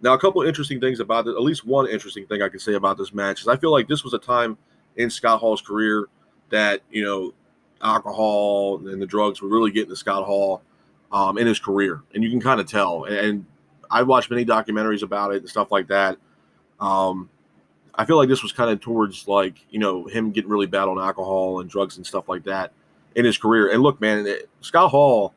Now, 0.01 0.13
a 0.13 0.19
couple 0.19 0.41
interesting 0.43 0.79
things 0.79 0.99
about 0.99 1.25
this, 1.25 1.33
at 1.33 1.41
least 1.41 1.65
one 1.65 1.87
interesting 1.87 2.25
thing 2.27 2.41
I 2.41 2.49
can 2.49 2.59
say 2.59 2.73
about 2.73 2.97
this 2.97 3.13
match 3.13 3.41
is 3.41 3.47
I 3.47 3.57
feel 3.57 3.71
like 3.71 3.87
this 3.87 4.03
was 4.03 4.13
a 4.13 4.19
time 4.19 4.57
in 4.95 5.09
Scott 5.09 5.39
Hall's 5.39 5.61
career 5.61 6.07
that, 6.49 6.81
you 6.91 7.03
know, 7.03 7.33
alcohol 7.81 8.87
and 8.87 9.01
the 9.01 9.05
drugs 9.05 9.41
were 9.41 9.49
really 9.49 9.71
getting 9.71 9.89
to 9.89 9.95
Scott 9.95 10.23
Hall 10.23 10.61
um, 11.11 11.37
in 11.37 11.47
his 11.47 11.59
career. 11.59 12.01
And 12.13 12.23
you 12.23 12.29
can 12.29 12.41
kind 12.41 12.59
of 12.59 12.67
tell. 12.67 13.05
And 13.05 13.45
I 13.89 14.03
watched 14.03 14.29
many 14.29 14.45
documentaries 14.45 15.01
about 15.01 15.33
it 15.33 15.37
and 15.37 15.49
stuff 15.49 15.71
like 15.71 15.87
that. 15.87 16.17
Um, 16.79 17.29
I 17.95 18.05
feel 18.05 18.17
like 18.17 18.29
this 18.29 18.43
was 18.43 18.51
kind 18.51 18.69
of 18.69 18.79
towards 18.79 19.27
like, 19.27 19.65
you 19.71 19.79
know, 19.79 20.05
him 20.05 20.31
getting 20.31 20.49
really 20.49 20.67
bad 20.67 20.87
on 20.87 20.99
alcohol 20.99 21.59
and 21.59 21.69
drugs 21.69 21.97
and 21.97 22.05
stuff 22.05 22.29
like 22.29 22.43
that 22.43 22.71
in 23.15 23.25
his 23.25 23.37
career. 23.37 23.71
And 23.71 23.81
look, 23.81 23.99
man, 23.99 24.25
it, 24.25 24.49
Scott 24.61 24.89
Hall 24.89 25.33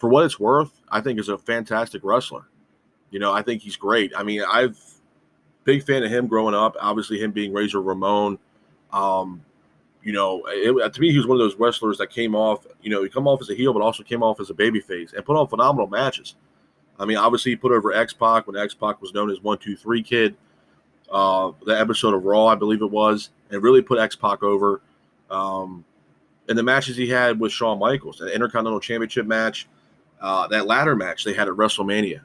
for 0.00 0.08
what 0.08 0.24
it's 0.24 0.40
worth, 0.40 0.80
I 0.88 1.00
think 1.00 1.20
is 1.20 1.28
a 1.28 1.38
fantastic 1.38 2.02
wrestler. 2.02 2.48
You 3.10 3.18
know, 3.18 3.32
I 3.32 3.42
think 3.42 3.62
he's 3.62 3.76
great. 3.76 4.12
I 4.16 4.22
mean, 4.22 4.42
I've 4.42 4.78
big 5.64 5.84
fan 5.84 6.02
of 6.02 6.10
him 6.10 6.26
growing 6.26 6.54
up. 6.54 6.74
Obviously, 6.80 7.20
him 7.20 7.32
being 7.32 7.52
Razor 7.52 7.82
Ramon. 7.82 8.38
Um, 8.92 9.42
you 10.02 10.12
know, 10.12 10.42
it, 10.48 10.94
to 10.94 11.00
me, 11.00 11.10
he 11.10 11.18
was 11.18 11.26
one 11.26 11.36
of 11.36 11.42
those 11.44 11.56
wrestlers 11.56 11.98
that 11.98 12.08
came 12.08 12.34
off. 12.34 12.66
You 12.82 12.90
know, 12.90 13.02
he 13.02 13.10
come 13.10 13.28
off 13.28 13.42
as 13.42 13.50
a 13.50 13.54
heel, 13.54 13.74
but 13.74 13.82
also 13.82 14.02
came 14.02 14.22
off 14.22 14.40
as 14.40 14.48
a 14.48 14.54
babyface 14.54 15.12
and 15.12 15.24
put 15.24 15.36
on 15.36 15.46
phenomenal 15.46 15.86
matches. 15.86 16.34
I 16.98 17.04
mean, 17.04 17.18
obviously, 17.18 17.52
he 17.52 17.56
put 17.56 17.72
over 17.72 17.92
X 17.92 18.14
Pac 18.14 18.46
when 18.46 18.56
X 18.56 18.74
Pac 18.74 19.02
was 19.02 19.12
known 19.12 19.30
as 19.30 19.42
One 19.42 19.58
Two 19.58 19.76
Three 19.76 20.02
Kid. 20.02 20.34
Uh, 21.12 21.52
the 21.66 21.78
episode 21.78 22.14
of 22.14 22.24
Raw, 22.24 22.46
I 22.46 22.54
believe 22.54 22.82
it 22.82 22.90
was, 22.90 23.30
and 23.50 23.62
really 23.62 23.82
put 23.82 23.98
X 23.98 24.16
Pac 24.16 24.42
over. 24.42 24.80
Um, 25.30 25.84
and 26.48 26.56
the 26.56 26.62
matches 26.62 26.96
he 26.96 27.08
had 27.08 27.38
with 27.38 27.52
Shawn 27.52 27.78
Michaels, 27.78 28.20
an 28.20 28.28
Intercontinental 28.28 28.80
Championship 28.80 29.26
match, 29.26 29.68
uh, 30.20 30.46
that 30.48 30.66
ladder 30.66 30.96
match 30.96 31.24
they 31.24 31.34
had 31.34 31.48
at 31.48 31.54
WrestleMania. 31.54 32.20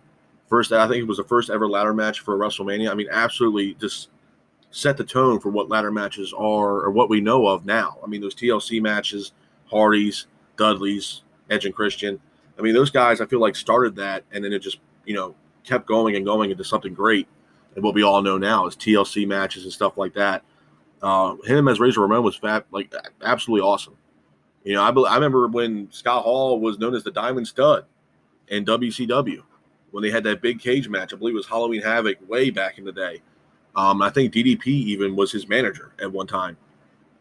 First, 0.48 0.72
I 0.72 0.88
think 0.88 1.02
it 1.02 1.08
was 1.08 1.18
the 1.18 1.24
first 1.24 1.50
ever 1.50 1.68
ladder 1.68 1.94
match 1.94 2.20
for 2.20 2.38
WrestleMania. 2.38 2.92
I 2.92 2.94
mean, 2.94 3.08
absolutely 3.10 3.74
just 3.76 4.10
set 4.72 4.98
the 4.98 5.04
tone 5.04 5.40
for 5.40 5.50
what 5.50 5.70
ladder 5.70 5.92
matches 5.92 6.34
are 6.34 6.82
or 6.82 6.92
what 6.92 7.10
we 7.10 7.22
know 7.22 7.48
of 7.48 7.66
now. 7.66 7.98
I 8.04 8.08
mean, 8.08 8.22
those 8.22 8.36
TLC 8.36 8.82
matches, 8.82 9.32
Hardy's, 9.66 10.28
Dudley's, 10.58 11.24
Edge 11.50 11.66
and 11.66 11.74
Christian. 11.74 12.20
I 12.60 12.62
mean, 12.62 12.74
those 12.74 12.90
guys, 12.92 13.22
I 13.22 13.26
feel 13.26 13.40
like 13.40 13.56
started 13.56 13.96
that 13.96 14.24
and 14.32 14.44
then 14.44 14.54
it 14.54 14.60
just, 14.60 14.80
you 15.06 15.16
know, 15.16 15.36
kept 15.64 15.88
going 15.88 16.16
and 16.16 16.26
going 16.26 16.52
into 16.52 16.64
something 16.64 16.94
great. 16.94 17.28
And 17.76 17.84
what 17.84 17.96
we 17.96 18.04
all 18.04 18.22
know 18.22 18.38
now 18.38 18.68
is 18.68 18.76
TLC 18.76 19.28
matches 19.28 19.64
and 19.64 19.74
stuff 19.74 19.98
like 19.98 20.14
that. 20.14 20.44
Uh, 21.02 21.36
him 21.44 21.68
as 21.68 21.80
Razor 21.80 22.02
Ramon 22.02 22.24
was 22.24 22.36
fat, 22.36 22.66
like 22.72 22.94
absolutely 23.24 23.66
awesome. 23.66 23.96
You 24.66 24.74
know, 24.74 24.82
I, 24.82 25.12
I 25.12 25.16
remember 25.16 25.48
when 25.48 25.88
Scott 25.92 26.24
Hall 26.24 26.60
was 26.60 26.80
known 26.80 26.96
as 26.96 27.04
the 27.04 27.12
Diamond 27.12 27.48
Stud 27.48 27.86
in 28.50 28.66
WCW 28.66 29.44
when 29.92 30.02
they 30.04 30.10
had 30.10 30.24
that 30.26 30.42
big 30.42 30.60
cage 30.60 30.90
match. 30.90 31.14
I 31.14 31.18
believe 31.18 31.36
it 31.36 31.38
was 31.38 31.48
Halloween 31.48 31.82
Havoc 31.82 32.18
way 32.28 32.50
back 32.50 32.78
in 32.78 32.84
the 32.84 32.92
day. 32.92 33.22
Um, 33.76 34.02
I 34.02 34.10
think 34.10 34.34
DDP 34.34 34.68
even 34.68 35.16
was 35.16 35.32
his 35.32 35.48
manager 35.48 35.94
at 36.02 36.12
one 36.12 36.28
time. 36.28 36.58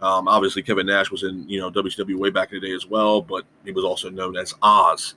Um, 0.00 0.26
obviously, 0.26 0.62
Kevin 0.62 0.86
Nash 0.86 1.10
was 1.10 1.22
in 1.22 1.48
you 1.48 1.60
know 1.60 1.70
WCW 1.70 2.16
way 2.16 2.30
back 2.30 2.52
in 2.52 2.60
the 2.60 2.66
day 2.66 2.74
as 2.74 2.86
well, 2.86 3.20
but 3.22 3.44
he 3.64 3.72
was 3.72 3.84
also 3.84 4.10
known 4.10 4.36
as 4.36 4.54
Oz. 4.62 5.14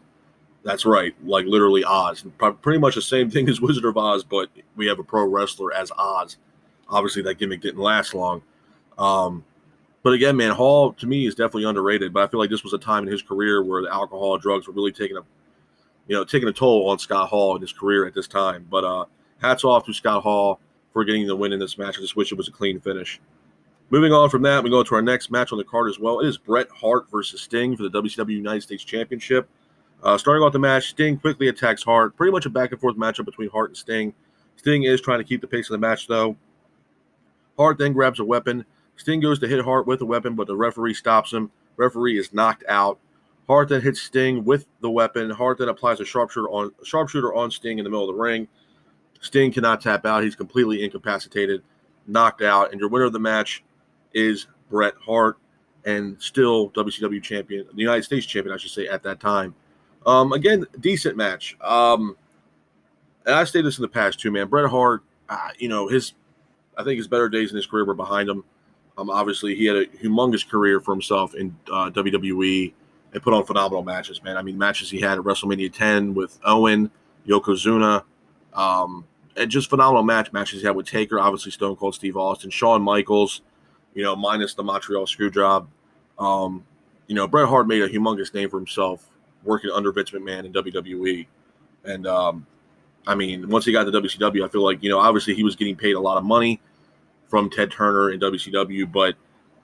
That's 0.63 0.85
right, 0.85 1.15
like 1.23 1.45
literally 1.45 1.83
Oz. 1.83 2.25
Pretty 2.61 2.79
much 2.79 2.95
the 2.95 3.01
same 3.01 3.29
thing 3.29 3.47
as 3.49 3.61
Wizard 3.61 3.85
of 3.85 3.97
Oz, 3.97 4.23
but 4.23 4.49
we 4.75 4.85
have 4.87 4.99
a 4.99 5.03
pro 5.03 5.25
wrestler 5.25 5.73
as 5.73 5.91
Oz. 5.97 6.37
Obviously, 6.89 7.21
that 7.23 7.37
gimmick 7.37 7.61
didn't 7.61 7.81
last 7.81 8.13
long. 8.13 8.41
Um, 8.97 9.43
but 10.07 10.13
again, 10.13 10.37
man, 10.37 10.51
Hall 10.51 10.93
to 10.93 11.05
me 11.05 11.27
is 11.27 11.35
definitely 11.35 11.65
underrated. 11.65 12.13
But 12.13 12.23
I 12.23 12.27
feel 12.27 12.39
like 12.39 12.49
this 12.49 12.63
was 12.63 12.71
a 12.71 12.77
time 12.77 13.03
in 13.03 13.11
his 13.11 13.21
career 13.21 13.61
where 13.61 13.81
the 13.81 13.93
alcohol, 13.93 14.35
and 14.35 14.41
drugs 14.41 14.65
were 14.65 14.73
really 14.73 14.93
taking 14.93 15.17
a, 15.17 15.21
you 16.07 16.15
know, 16.15 16.23
taking 16.23 16.47
a 16.47 16.53
toll 16.53 16.89
on 16.89 16.97
Scott 16.97 17.27
Hall 17.27 17.57
in 17.57 17.61
his 17.61 17.73
career 17.73 18.07
at 18.07 18.13
this 18.13 18.25
time. 18.25 18.65
But 18.71 18.85
uh, 18.85 19.03
hats 19.41 19.65
off 19.65 19.85
to 19.85 19.91
Scott 19.91 20.23
Hall 20.23 20.61
for 20.93 21.03
getting 21.03 21.27
the 21.27 21.35
win 21.35 21.51
in 21.51 21.59
this 21.59 21.77
match. 21.77 21.97
I 21.97 21.99
just 21.99 22.15
wish 22.15 22.31
it 22.31 22.37
was 22.37 22.47
a 22.47 22.53
clean 22.53 22.79
finish. 22.79 23.19
Moving 23.89 24.13
on 24.13 24.29
from 24.29 24.43
that, 24.43 24.63
we 24.63 24.69
go 24.69 24.81
to 24.81 24.95
our 24.95 25.01
next 25.01 25.29
match 25.29 25.51
on 25.51 25.57
the 25.57 25.65
card 25.65 25.89
as 25.89 25.99
well. 25.99 26.21
It 26.21 26.27
is 26.29 26.37
Bret 26.37 26.69
Hart 26.69 27.11
versus 27.11 27.41
Sting 27.41 27.75
for 27.75 27.83
the 27.83 28.01
WCW 28.01 28.29
United 28.29 28.61
States 28.61 28.85
Championship. 28.85 29.49
Uh, 30.01 30.17
starting 30.17 30.41
off 30.41 30.53
the 30.53 30.59
match, 30.59 30.91
Sting 30.91 31.17
quickly 31.17 31.49
attacks 31.49 31.83
Hart. 31.83 32.15
Pretty 32.15 32.31
much 32.31 32.45
a 32.45 32.49
back 32.49 32.71
and 32.71 32.79
forth 32.79 32.95
matchup 32.95 33.25
between 33.25 33.49
Hart 33.49 33.71
and 33.71 33.77
Sting. 33.77 34.13
Sting 34.55 34.83
is 34.83 35.01
trying 35.01 35.19
to 35.19 35.25
keep 35.25 35.41
the 35.41 35.47
pace 35.47 35.69
of 35.69 35.73
the 35.73 35.85
match, 35.85 36.07
though. 36.07 36.37
Hart 37.57 37.77
then 37.77 37.91
grabs 37.91 38.21
a 38.21 38.23
weapon. 38.23 38.63
Sting 38.97 39.19
goes 39.19 39.39
to 39.39 39.47
hit 39.47 39.63
Hart 39.63 39.87
with 39.87 40.01
a 40.01 40.05
weapon, 40.05 40.35
but 40.35 40.47
the 40.47 40.57
referee 40.57 40.95
stops 40.95 41.31
him. 41.31 41.51
Referee 41.77 42.17
is 42.17 42.33
knocked 42.33 42.63
out. 42.67 42.99
Hart 43.47 43.69
then 43.69 43.81
hits 43.81 44.01
Sting 44.01 44.43
with 44.43 44.65
the 44.81 44.89
weapon. 44.89 45.29
Hart 45.29 45.59
then 45.59 45.69
applies 45.69 45.99
a 45.99 46.05
sharpshooter 46.05 46.49
on 46.49 46.71
sharpshooter 46.83 47.33
on 47.33 47.49
Sting 47.49 47.77
in 47.77 47.83
the 47.83 47.89
middle 47.89 48.09
of 48.09 48.13
the 48.13 48.21
ring. 48.21 48.47
Sting 49.21 49.51
cannot 49.51 49.81
tap 49.81 50.05
out. 50.05 50.23
He's 50.23 50.35
completely 50.35 50.83
incapacitated, 50.83 51.63
knocked 52.07 52.41
out, 52.41 52.71
and 52.71 52.79
your 52.79 52.89
winner 52.89 53.05
of 53.05 53.13
the 53.13 53.19
match 53.19 53.63
is 54.13 54.47
Bret 54.69 54.93
Hart, 55.03 55.37
and 55.85 56.17
still 56.19 56.69
WCW 56.71 57.21
champion, 57.23 57.65
the 57.73 57.81
United 57.81 58.03
States 58.03 58.25
champion, 58.25 58.53
I 58.53 58.57
should 58.57 58.71
say, 58.71 58.87
at 58.87 59.03
that 59.03 59.19
time. 59.19 59.55
Um, 60.05 60.33
again, 60.33 60.65
decent 60.79 61.15
match. 61.17 61.57
Um, 61.61 62.17
and 63.25 63.35
I 63.35 63.43
stated 63.43 63.65
this 63.65 63.77
in 63.77 63.81
the 63.81 63.87
past 63.87 64.19
too, 64.19 64.31
man. 64.31 64.47
Bret 64.47 64.69
Hart, 64.69 65.03
uh, 65.29 65.49
you 65.57 65.69
know, 65.69 65.87
his, 65.87 66.13
I 66.77 66.83
think 66.83 66.97
his 66.97 67.07
better 67.07 67.29
days 67.29 67.51
in 67.51 67.55
his 67.55 67.65
career 67.65 67.85
were 67.85 67.93
behind 67.93 68.29
him. 68.29 68.43
Um, 68.97 69.09
obviously, 69.09 69.55
he 69.55 69.65
had 69.65 69.75
a 69.75 69.85
humongous 69.85 70.47
career 70.47 70.79
for 70.79 70.93
himself 70.93 71.35
in 71.35 71.55
uh, 71.71 71.91
WWE 71.91 72.73
and 73.13 73.23
put 73.23 73.33
on 73.33 73.45
phenomenal 73.45 73.83
matches, 73.83 74.23
man. 74.23 74.37
I 74.37 74.41
mean, 74.41 74.57
matches 74.57 74.89
he 74.89 74.99
had 74.99 75.19
at 75.19 75.23
WrestleMania 75.23 75.71
10 75.71 76.15
with 76.15 76.39
Owen, 76.43 76.89
Yokozuna, 77.27 78.03
um, 78.53 79.05
and 79.35 79.51
just 79.51 79.69
phenomenal 79.69 80.03
match 80.03 80.33
matches 80.33 80.61
he 80.61 80.65
had 80.67 80.75
with 80.75 80.87
Taker, 80.87 81.19
obviously 81.19 81.51
Stone 81.51 81.75
Cold 81.75 81.93
Steve 81.93 82.17
Austin, 82.17 82.49
Shawn 82.49 82.81
Michaels, 82.81 83.41
you 83.93 84.03
know, 84.03 84.15
minus 84.15 84.55
the 84.55 84.63
Montreal 84.63 85.05
screw 85.05 85.29
job. 85.29 85.67
Um, 86.17 86.65
you 87.05 87.15
know, 87.15 87.27
Bret 87.27 87.47
Hart 87.47 87.67
made 87.67 87.83
a 87.83 87.89
humongous 87.89 88.33
name 88.33 88.49
for 88.49 88.57
himself 88.57 89.07
working 89.43 89.69
under 89.69 89.91
Vince 89.91 90.09
McMahon 90.09 90.45
in 90.45 90.53
WWE. 90.53 91.27
And 91.85 92.07
um, 92.07 92.47
I 93.05 93.13
mean, 93.13 93.47
once 93.47 93.65
he 93.65 93.71
got 93.71 93.83
to 93.83 93.91
WCW, 93.91 94.43
I 94.43 94.47
feel 94.49 94.63
like, 94.63 94.83
you 94.83 94.89
know, 94.89 94.99
obviously 94.99 95.35
he 95.35 95.43
was 95.43 95.55
getting 95.55 95.75
paid 95.75 95.93
a 95.93 95.99
lot 95.99 96.17
of 96.17 96.23
money 96.23 96.59
from 97.27 97.49
Ted 97.49 97.71
Turner 97.71 98.11
in 98.11 98.19
WCW, 98.19 98.91
but 98.91 99.15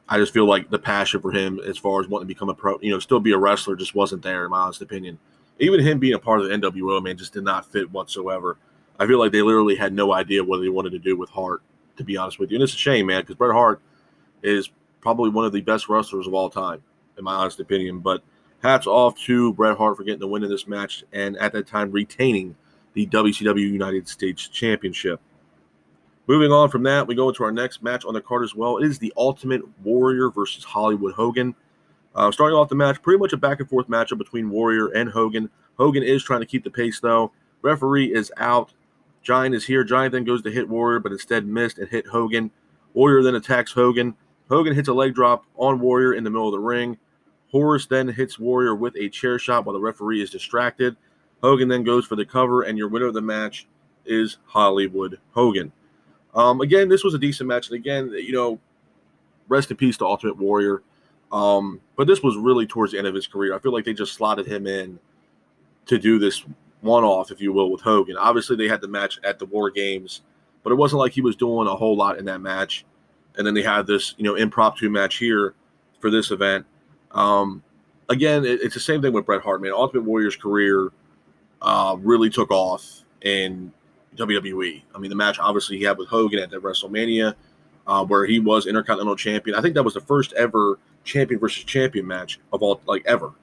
I 0.10 0.18
just 0.18 0.34
feel 0.34 0.46
like 0.46 0.70
the 0.70 0.80
passion 0.80 1.22
for 1.22 1.32
him 1.32 1.60
as 1.66 1.78
far 1.78 2.02
as 2.02 2.08
wanting 2.08 2.28
to 2.28 2.34
become 2.34 2.50
a 2.50 2.54
pro, 2.54 2.80
you 2.82 2.92
know, 2.92 3.00
still 3.00 3.20
be 3.20 3.32
a 3.32 3.38
wrestler 3.38 3.76
just 3.76 3.96
wasn't 3.96 4.22
there, 4.22 4.44
in 4.46 4.52
my 4.52 4.60
honest 4.60 4.82
opinion. 4.82 5.18
Even 5.60 5.80
him 5.80 6.00
being 6.00 6.14
a 6.14 6.20
part 6.20 6.42
of 6.42 6.48
the 6.48 6.56
NWO, 6.56 7.02
man, 7.02 7.18
just 7.18 7.34
did 7.34 7.44
not 7.44 7.72
fit 7.72 7.92
whatsoever. 7.92 8.58
I 9.00 9.08
feel 9.08 9.20
like 9.20 9.32
they 9.32 9.42
literally 9.42 9.76
had 9.76 9.94
no 9.94 10.14
idea 10.14 10.44
what 10.44 10.60
they 10.60 10.70
wanted 10.70 10.92
to 10.92 11.00
do 11.00 11.16
with 11.16 11.30
Hart, 11.30 11.62
to 11.98 12.04
be 12.04 12.18
honest 12.18 12.40
with 12.40 12.52
you. 12.52 12.58
And 12.58 12.64
it's 12.64 12.74
a 12.74 12.78
shame, 12.78 13.06
man, 13.06 13.22
because 13.22 13.36
Bret 13.36 13.54
Hart– 13.54 13.82
is 14.44 14.70
probably 15.02 15.30
one 15.30 15.46
of 15.46 15.54
the 15.54 15.62
best 15.62 15.90
wrestlers 15.90 16.28
of 16.28 16.34
all 16.34 16.50
time, 16.50 16.84
in 17.18 17.24
my 17.24 17.34
honest 17.34 17.60
opinion. 17.60 18.00
But 18.00 18.22
hats 18.62 18.86
off 18.86 19.18
to 19.22 19.54
Bret 19.54 19.78
Hart 19.78 19.98
for 19.98 20.04
getting 20.04 20.20
the 20.20 20.28
win 20.28 20.44
in 20.44 20.50
this 20.50 20.68
match 20.68 21.04
and 21.12 21.38
at 21.38 21.54
that 21.54 21.66
time 21.66 21.92
retaining 21.92 22.56
the 22.94 23.08
WCW 23.08 23.60
United 23.60 24.08
States 24.08 24.48
Championship. 24.48 25.20
Moving 26.26 26.52
on 26.52 26.70
from 26.70 26.84
that, 26.84 27.06
we 27.06 27.16
go 27.16 27.28
into 27.28 27.44
our 27.44 27.52
next 27.52 27.84
match 27.84 28.06
on 28.06 28.14
the 28.14 28.22
card 28.22 28.44
as 28.44 28.56
well. 28.56 28.78
It 28.78 28.86
is 28.86 28.98
the 28.98 29.12
Ultimate 29.18 29.62
Warrior 29.84 30.30
versus 30.30 30.64
Hollywood 30.64 31.14
Hogan. 31.14 31.54
Uh, 32.16 32.32
starting 32.32 32.56
off 32.56 32.70
the 32.70 32.76
match, 32.76 33.02
pretty 33.02 33.20
much 33.20 33.34
a 33.34 33.38
back 33.38 33.60
and 33.60 33.68
forth 33.68 33.88
matchup 33.88 34.20
between 34.20 34.50
Warrior 34.50 34.88
and 34.88 35.10
Hogan. 35.10 35.50
Hogan 35.78 36.04
is 36.04 36.24
trying 36.24 36.40
to 36.40 36.46
keep 36.46 36.64
the 36.64 36.70
pace 36.70 37.00
though. 37.02 37.34
Referee 37.62 38.14
is 38.14 38.32
out. 38.38 38.72
Giant 39.22 39.56
is 39.56 39.66
here. 39.66 39.84
Giant 39.84 40.14
then 40.14 40.24
goes 40.24 40.42
to 40.44 40.52
hit 40.52 40.70
Warrior, 40.70 41.00
but 41.00 41.12
instead 41.12 41.46
missed 41.46 41.78
and 41.78 41.90
hit 41.90 42.08
Hogan. 42.08 42.52
Warrior 42.94 43.24
then 43.24 43.36
attacks 43.36 43.74
Hogan. 43.74 44.16
Hogan 44.50 44.76
hits 44.76 44.88
a 44.88 44.94
leg 44.94 45.16
drop 45.16 45.46
on 45.58 45.80
Warrior 45.80 46.14
in 46.14 46.24
the 46.24 46.30
middle 46.30 46.48
of 46.48 46.54
the 46.54 46.60
ring. 46.60 46.98
Horace 47.52 47.86
then 47.86 48.08
hits 48.08 48.40
Warrior 48.40 48.76
with 48.76 48.96
a 48.96 49.10
chair 49.10 49.38
shot 49.40 49.66
while 49.66 49.74
the 49.74 49.80
referee 49.80 50.22
is 50.22 50.30
distracted. 50.30 50.96
Hogan 51.42 51.68
then 51.68 51.84
goes 51.84 52.06
for 52.06 52.16
the 52.16 52.26
cover, 52.26 52.62
and 52.62 52.78
your 52.78 52.88
winner 52.88 53.08
of 53.08 53.14
the 53.14 53.22
match 53.22 53.68
is 54.06 54.38
Hollywood 54.46 55.20
Hogan. 55.32 55.72
Um, 56.36 56.62
again, 56.62 56.90
this 56.90 57.04
was 57.04 57.14
a 57.14 57.20
decent 57.20 57.48
match, 57.48 57.68
and 57.68 57.76
again, 57.76 58.12
you 58.12 58.32
know, 58.32 58.60
rest 59.48 59.72
in 59.72 59.78
peace 59.78 59.98
to 59.98 60.06
Ultimate 60.06 60.38
Warrior. 60.38 60.82
Um, 61.32 61.80
but 61.96 62.08
this 62.08 62.22
was 62.22 62.38
really 62.38 62.68
towards 62.68 62.92
the 62.92 62.98
end 62.98 63.08
of 63.08 63.16
his 63.16 63.28
career. 63.28 63.56
I 63.56 63.60
feel 63.60 63.74
like 63.74 63.86
they 63.86 63.94
just 63.94 64.14
slotted 64.14 64.46
him 64.46 64.68
in 64.68 65.00
to 65.88 65.98
do 65.98 66.20
this 66.20 66.44
one-off, 66.82 67.32
if 67.32 67.42
you 67.42 67.52
will, 67.52 67.72
with 67.72 67.82
Hogan. 67.82 68.18
Obviously, 68.18 68.56
they 68.56 68.68
had 68.68 68.82
the 68.82 68.88
match 68.88 69.20
at 69.24 69.40
the 69.40 69.46
War 69.46 69.70
Games, 69.72 70.22
but 70.64 70.72
it 70.72 70.76
wasn't 70.76 71.00
like 71.00 71.12
he 71.12 71.22
was 71.22 71.36
doing 71.36 71.68
a 71.68 71.76
whole 71.76 71.96
lot 71.96 72.20
in 72.20 72.26
that 72.26 72.42
match 72.42 72.86
and 73.38 73.46
then 73.46 73.54
they 73.54 73.62
had 73.62 73.88
this 73.88 74.16
you 74.18 74.24
know 74.24 74.36
impromptu 74.36 74.90
match 74.90 75.18
here 75.18 75.54
for 76.00 76.10
this 76.10 76.32
event. 76.32 76.66
Um, 77.12 77.64
again, 78.10 78.46
it, 78.46 78.62
it's 78.62 78.74
the 78.74 78.80
same 78.80 79.02
thing 79.02 79.14
with 79.14 79.26
Bret 79.26 79.42
Hart. 79.42 79.62
Man, 79.62 79.72
Ultimate 79.72 80.04
Warrior's 80.04 80.36
career 80.36 80.92
uh, 81.62 81.96
really 82.00 82.30
took 82.30 82.52
off 82.52 83.04
in 83.22 83.72
WWE. 84.16 84.84
I 84.94 84.98
mean, 84.98 85.10
the 85.10 85.16
match 85.16 85.40
obviously 85.40 85.78
he 85.78 85.84
had 85.84 85.98
with 85.98 86.10
Hogan 86.10 86.40
at 86.40 86.50
the 86.50 86.58
WrestleMania, 86.58 87.36
uh, 87.88 88.06
where 88.06 88.26
he 88.26 88.40
was 88.40 88.68
Intercontinental 88.68 89.16
Champion. 89.16 89.56
I 89.56 89.62
think 89.62 89.76
that 89.76 89.84
was 89.84 89.94
the 89.94 90.02
first 90.02 90.34
ever 90.34 90.80
champion 91.04 91.40
versus 91.40 91.64
champion 91.64 92.08
match 92.08 92.40
of 92.52 92.62
all 92.62 92.82
like 92.86 93.04
ever. 93.06 93.34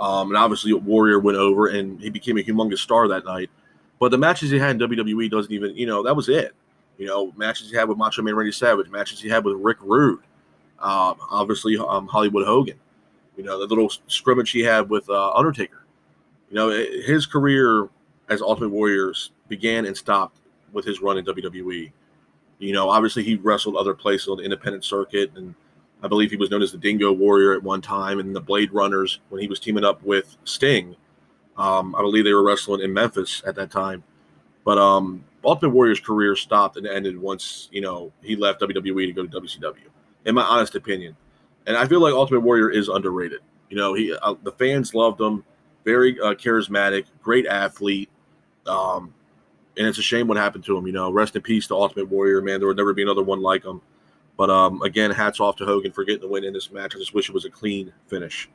Um, 0.00 0.28
and 0.28 0.36
obviously 0.36 0.72
Warrior 0.72 1.18
went 1.18 1.38
over 1.38 1.68
and 1.68 2.00
he 2.00 2.10
became 2.10 2.38
a 2.38 2.42
humongous 2.42 2.78
star 2.78 3.08
that 3.08 3.24
night. 3.24 3.50
But 3.98 4.10
the 4.10 4.18
matches 4.18 4.50
he 4.50 4.58
had 4.58 4.80
in 4.80 4.88
WWE 4.88 5.30
doesn't 5.30 5.52
even, 5.52 5.76
you 5.76 5.86
know, 5.86 6.02
that 6.04 6.14
was 6.14 6.28
it. 6.28 6.54
You 6.98 7.06
know, 7.06 7.32
matches 7.36 7.70
he 7.70 7.76
had 7.76 7.88
with 7.88 7.98
Macho 7.98 8.22
Man 8.22 8.34
Randy 8.34 8.52
Savage, 8.52 8.88
matches 8.90 9.20
he 9.20 9.28
had 9.28 9.44
with 9.44 9.56
Rick 9.56 9.78
Rude, 9.80 10.20
um, 10.80 11.16
obviously 11.30 11.76
um, 11.76 12.06
Hollywood 12.06 12.46
Hogan. 12.46 12.78
You 13.36 13.44
know, 13.44 13.58
the 13.58 13.66
little 13.66 13.90
scrimmage 14.08 14.50
he 14.50 14.60
had 14.60 14.90
with 14.90 15.08
uh, 15.08 15.32
Undertaker. 15.32 15.84
You 16.50 16.56
know, 16.56 16.70
his 16.70 17.26
career 17.26 17.88
as 18.28 18.42
Ultimate 18.42 18.70
Warriors 18.70 19.32
began 19.48 19.86
and 19.86 19.96
stopped 19.96 20.40
with 20.72 20.84
his 20.84 21.00
run 21.00 21.18
in 21.18 21.24
WWE. 21.24 21.92
You 22.58 22.72
know, 22.72 22.90
obviously 22.90 23.22
he 23.22 23.36
wrestled 23.36 23.76
other 23.76 23.94
places 23.94 24.28
on 24.28 24.38
the 24.38 24.44
independent 24.44 24.84
circuit, 24.84 25.30
and 25.36 25.54
I 26.02 26.08
believe 26.08 26.30
he 26.30 26.36
was 26.36 26.50
known 26.50 26.62
as 26.62 26.72
the 26.72 26.78
Dingo 26.78 27.12
Warrior 27.12 27.54
at 27.54 27.62
one 27.62 27.80
time, 27.80 28.18
and 28.18 28.34
the 28.34 28.40
Blade 28.40 28.72
Runners 28.72 29.20
when 29.28 29.40
he 29.40 29.48
was 29.48 29.60
teaming 29.60 29.84
up 29.84 30.02
with 30.02 30.36
Sting. 30.44 30.96
Um, 31.56 31.94
I 31.94 32.00
believe 32.02 32.24
they 32.24 32.32
were 32.32 32.44
wrestling 32.44 32.82
in 32.82 32.92
Memphis 32.92 33.42
at 33.46 33.54
that 33.56 33.70
time. 33.70 34.02
But 34.64 34.78
um, 34.78 35.24
Ultimate 35.44 35.70
Warrior's 35.70 36.00
career 36.00 36.36
stopped 36.36 36.76
and 36.76 36.86
ended 36.86 37.18
once 37.18 37.68
you 37.72 37.80
know 37.80 38.12
he 38.22 38.36
left 38.36 38.60
WWE 38.60 39.06
to 39.06 39.12
go 39.12 39.26
to 39.26 39.40
WCW. 39.40 39.88
In 40.24 40.34
my 40.34 40.42
honest 40.42 40.74
opinion, 40.74 41.16
and 41.66 41.76
I 41.76 41.86
feel 41.86 42.00
like 42.00 42.12
Ultimate 42.12 42.40
Warrior 42.40 42.70
is 42.70 42.88
underrated. 42.88 43.40
You 43.70 43.76
know, 43.76 43.94
he 43.94 44.14
uh, 44.14 44.34
the 44.42 44.52
fans 44.52 44.94
loved 44.94 45.20
him, 45.20 45.44
very 45.84 46.20
uh, 46.20 46.34
charismatic, 46.34 47.06
great 47.22 47.46
athlete. 47.46 48.10
Um, 48.68 49.14
and 49.76 49.86
it's 49.86 49.98
a 49.98 50.02
shame 50.02 50.26
what 50.26 50.36
happened 50.36 50.64
to 50.64 50.76
him. 50.76 50.86
You 50.86 50.92
know, 50.92 51.10
rest 51.10 51.36
in 51.36 51.42
peace 51.42 51.66
to 51.68 51.74
Ultimate 51.74 52.08
Warrior, 52.08 52.42
man. 52.42 52.60
There 52.60 52.68
would 52.68 52.76
never 52.76 52.92
be 52.92 53.02
another 53.02 53.22
one 53.22 53.40
like 53.40 53.64
him. 53.64 53.80
But 54.36 54.50
um, 54.50 54.82
again, 54.82 55.10
hats 55.10 55.40
off 55.40 55.56
to 55.56 55.64
Hogan 55.64 55.92
for 55.92 56.04
getting 56.04 56.20
the 56.20 56.28
win 56.28 56.44
in 56.44 56.52
this 56.52 56.70
match. 56.70 56.94
I 56.94 56.98
just 56.98 57.14
wish 57.14 57.28
it 57.28 57.34
was 57.34 57.44
a 57.44 57.50
clean 57.50 57.92
finish. 58.06 58.48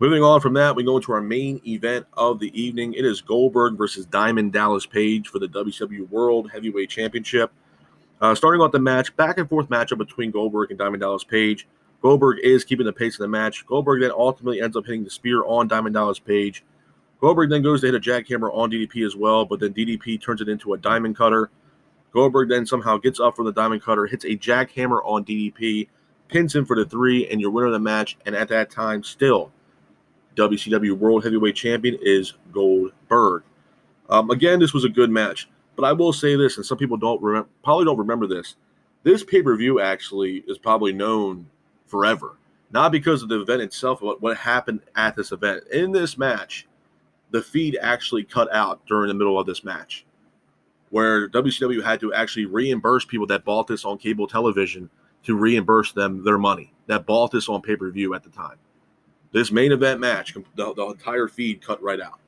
Moving 0.00 0.22
on 0.22 0.40
from 0.40 0.54
that, 0.54 0.76
we 0.76 0.84
go 0.84 0.96
into 0.96 1.10
our 1.12 1.20
main 1.20 1.60
event 1.66 2.06
of 2.12 2.38
the 2.38 2.60
evening. 2.60 2.94
It 2.94 3.04
is 3.04 3.20
Goldberg 3.20 3.76
versus 3.76 4.06
Diamond 4.06 4.52
Dallas 4.52 4.86
Page 4.86 5.26
for 5.26 5.40
the 5.40 5.48
WWE 5.48 6.08
World 6.08 6.50
Heavyweight 6.52 6.88
Championship. 6.88 7.50
Uh, 8.20 8.34
starting 8.34 8.60
off 8.60 8.70
the 8.70 8.78
match, 8.78 9.16
back 9.16 9.38
and 9.38 9.48
forth 9.48 9.68
matchup 9.68 9.98
between 9.98 10.30
Goldberg 10.30 10.70
and 10.70 10.78
Diamond 10.78 11.00
Dallas 11.00 11.24
Page. 11.24 11.66
Goldberg 12.00 12.38
is 12.44 12.64
keeping 12.64 12.86
the 12.86 12.92
pace 12.92 13.14
of 13.14 13.20
the 13.20 13.28
match. 13.28 13.66
Goldberg 13.66 14.00
then 14.00 14.12
ultimately 14.12 14.60
ends 14.60 14.76
up 14.76 14.86
hitting 14.86 15.02
the 15.02 15.10
spear 15.10 15.44
on 15.44 15.66
Diamond 15.66 15.94
Dallas 15.94 16.20
Page. 16.20 16.64
Goldberg 17.20 17.50
then 17.50 17.62
goes 17.62 17.80
to 17.80 17.86
hit 17.86 17.94
a 17.94 18.00
jackhammer 18.00 18.54
on 18.54 18.70
DDP 18.70 19.04
as 19.04 19.16
well, 19.16 19.44
but 19.44 19.60
then 19.60 19.74
DDP 19.74 20.20
turns 20.20 20.40
it 20.40 20.48
into 20.48 20.74
a 20.74 20.78
diamond 20.78 21.16
cutter. 21.16 21.50
Goldberg 22.12 22.48
then 22.48 22.64
somehow 22.64 22.96
gets 22.96 23.20
up 23.20 23.36
from 23.36 23.46
the 23.46 23.52
diamond 23.52 23.82
cutter, 23.82 24.06
hits 24.06 24.24
a 24.24 24.36
jackhammer 24.36 25.00
on 25.04 25.24
DDP, 25.24 25.88
pins 26.28 26.54
him 26.54 26.64
for 26.64 26.76
the 26.76 26.84
three, 26.84 27.28
and 27.28 27.40
your 27.40 27.50
winner 27.50 27.66
of 27.66 27.72
the 27.72 27.80
match. 27.80 28.16
And 28.24 28.34
at 28.34 28.48
that 28.48 28.70
time, 28.70 29.02
still 29.02 29.50
WCW 30.36 30.92
World 30.92 31.24
Heavyweight 31.24 31.56
Champion 31.56 31.98
is 32.00 32.34
Goldberg. 32.52 33.42
Um, 34.08 34.30
again, 34.30 34.60
this 34.60 34.72
was 34.72 34.84
a 34.84 34.88
good 34.88 35.10
match, 35.10 35.50
but 35.74 35.84
I 35.84 35.92
will 35.92 36.12
say 36.12 36.36
this, 36.36 36.56
and 36.56 36.64
some 36.64 36.78
people 36.78 36.96
don't 36.96 37.20
probably 37.64 37.84
don't 37.84 37.98
remember 37.98 38.26
this. 38.26 38.54
This 39.02 39.24
pay 39.24 39.42
per 39.42 39.56
view 39.56 39.80
actually 39.80 40.44
is 40.46 40.56
probably 40.56 40.92
known 40.92 41.48
forever, 41.86 42.36
not 42.70 42.92
because 42.92 43.22
of 43.22 43.28
the 43.28 43.40
event 43.40 43.62
itself, 43.62 44.00
but 44.00 44.22
what 44.22 44.36
happened 44.36 44.80
at 44.94 45.16
this 45.16 45.32
event. 45.32 45.64
In 45.72 45.90
this 45.92 46.16
match, 46.16 46.67
the 47.30 47.42
feed 47.42 47.78
actually 47.80 48.24
cut 48.24 48.52
out 48.54 48.84
during 48.86 49.08
the 49.08 49.14
middle 49.14 49.38
of 49.38 49.46
this 49.46 49.64
match, 49.64 50.04
where 50.90 51.28
WCW 51.28 51.82
had 51.82 52.00
to 52.00 52.12
actually 52.12 52.46
reimburse 52.46 53.04
people 53.04 53.26
that 53.26 53.44
bought 53.44 53.66
this 53.66 53.84
on 53.84 53.98
cable 53.98 54.26
television 54.26 54.90
to 55.24 55.36
reimburse 55.36 55.92
them 55.92 56.24
their 56.24 56.38
money 56.38 56.72
that 56.86 57.06
bought 57.06 57.30
this 57.30 57.48
on 57.48 57.62
pay 57.62 57.76
per 57.76 57.90
view 57.90 58.14
at 58.14 58.22
the 58.22 58.30
time. 58.30 58.56
This 59.32 59.52
main 59.52 59.72
event 59.72 60.00
match, 60.00 60.34
the, 60.56 60.74
the 60.74 60.86
entire 60.86 61.28
feed 61.28 61.60
cut 61.60 61.82
right 61.82 62.00
out. 62.00 62.18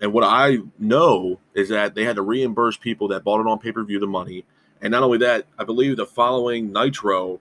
And 0.00 0.12
what 0.12 0.24
I 0.24 0.58
know 0.78 1.38
is 1.54 1.68
that 1.68 1.94
they 1.94 2.04
had 2.04 2.16
to 2.16 2.22
reimburse 2.22 2.76
people 2.76 3.08
that 3.08 3.22
bought 3.22 3.40
it 3.40 3.46
on 3.46 3.58
pay 3.58 3.72
per 3.72 3.84
view 3.84 4.00
the 4.00 4.06
money. 4.06 4.44
And 4.80 4.90
not 4.90 5.02
only 5.02 5.18
that, 5.18 5.46
I 5.58 5.64
believe 5.64 5.96
the 5.96 6.06
following 6.06 6.72
Nitro, 6.72 7.40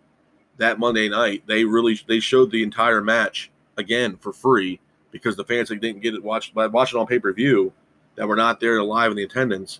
that 0.58 0.78
Monday 0.78 1.10
night, 1.10 1.44
they 1.48 1.66
really 1.66 2.00
they 2.08 2.20
showed 2.20 2.52
the 2.52 2.64
entire 2.64 3.02
match 3.02 3.50
again 3.78 4.18
for 4.18 4.32
free 4.32 4.80
because 5.14 5.38
the 5.38 5.46
fans 5.46 5.70
that 5.70 5.80
didn't 5.80 6.02
get 6.02 6.16
it 6.16 6.22
watched 6.24 6.54
watch 6.54 6.94
it 6.94 6.98
on 6.98 7.08
pay 7.08 7.20
per 7.20 7.32
view 7.32 7.72
that 8.16 8.28
were 8.28 8.36
not 8.36 8.60
there 8.60 8.84
live 8.84 9.12
in 9.12 9.16
the 9.16 9.24
attendance. 9.24 9.80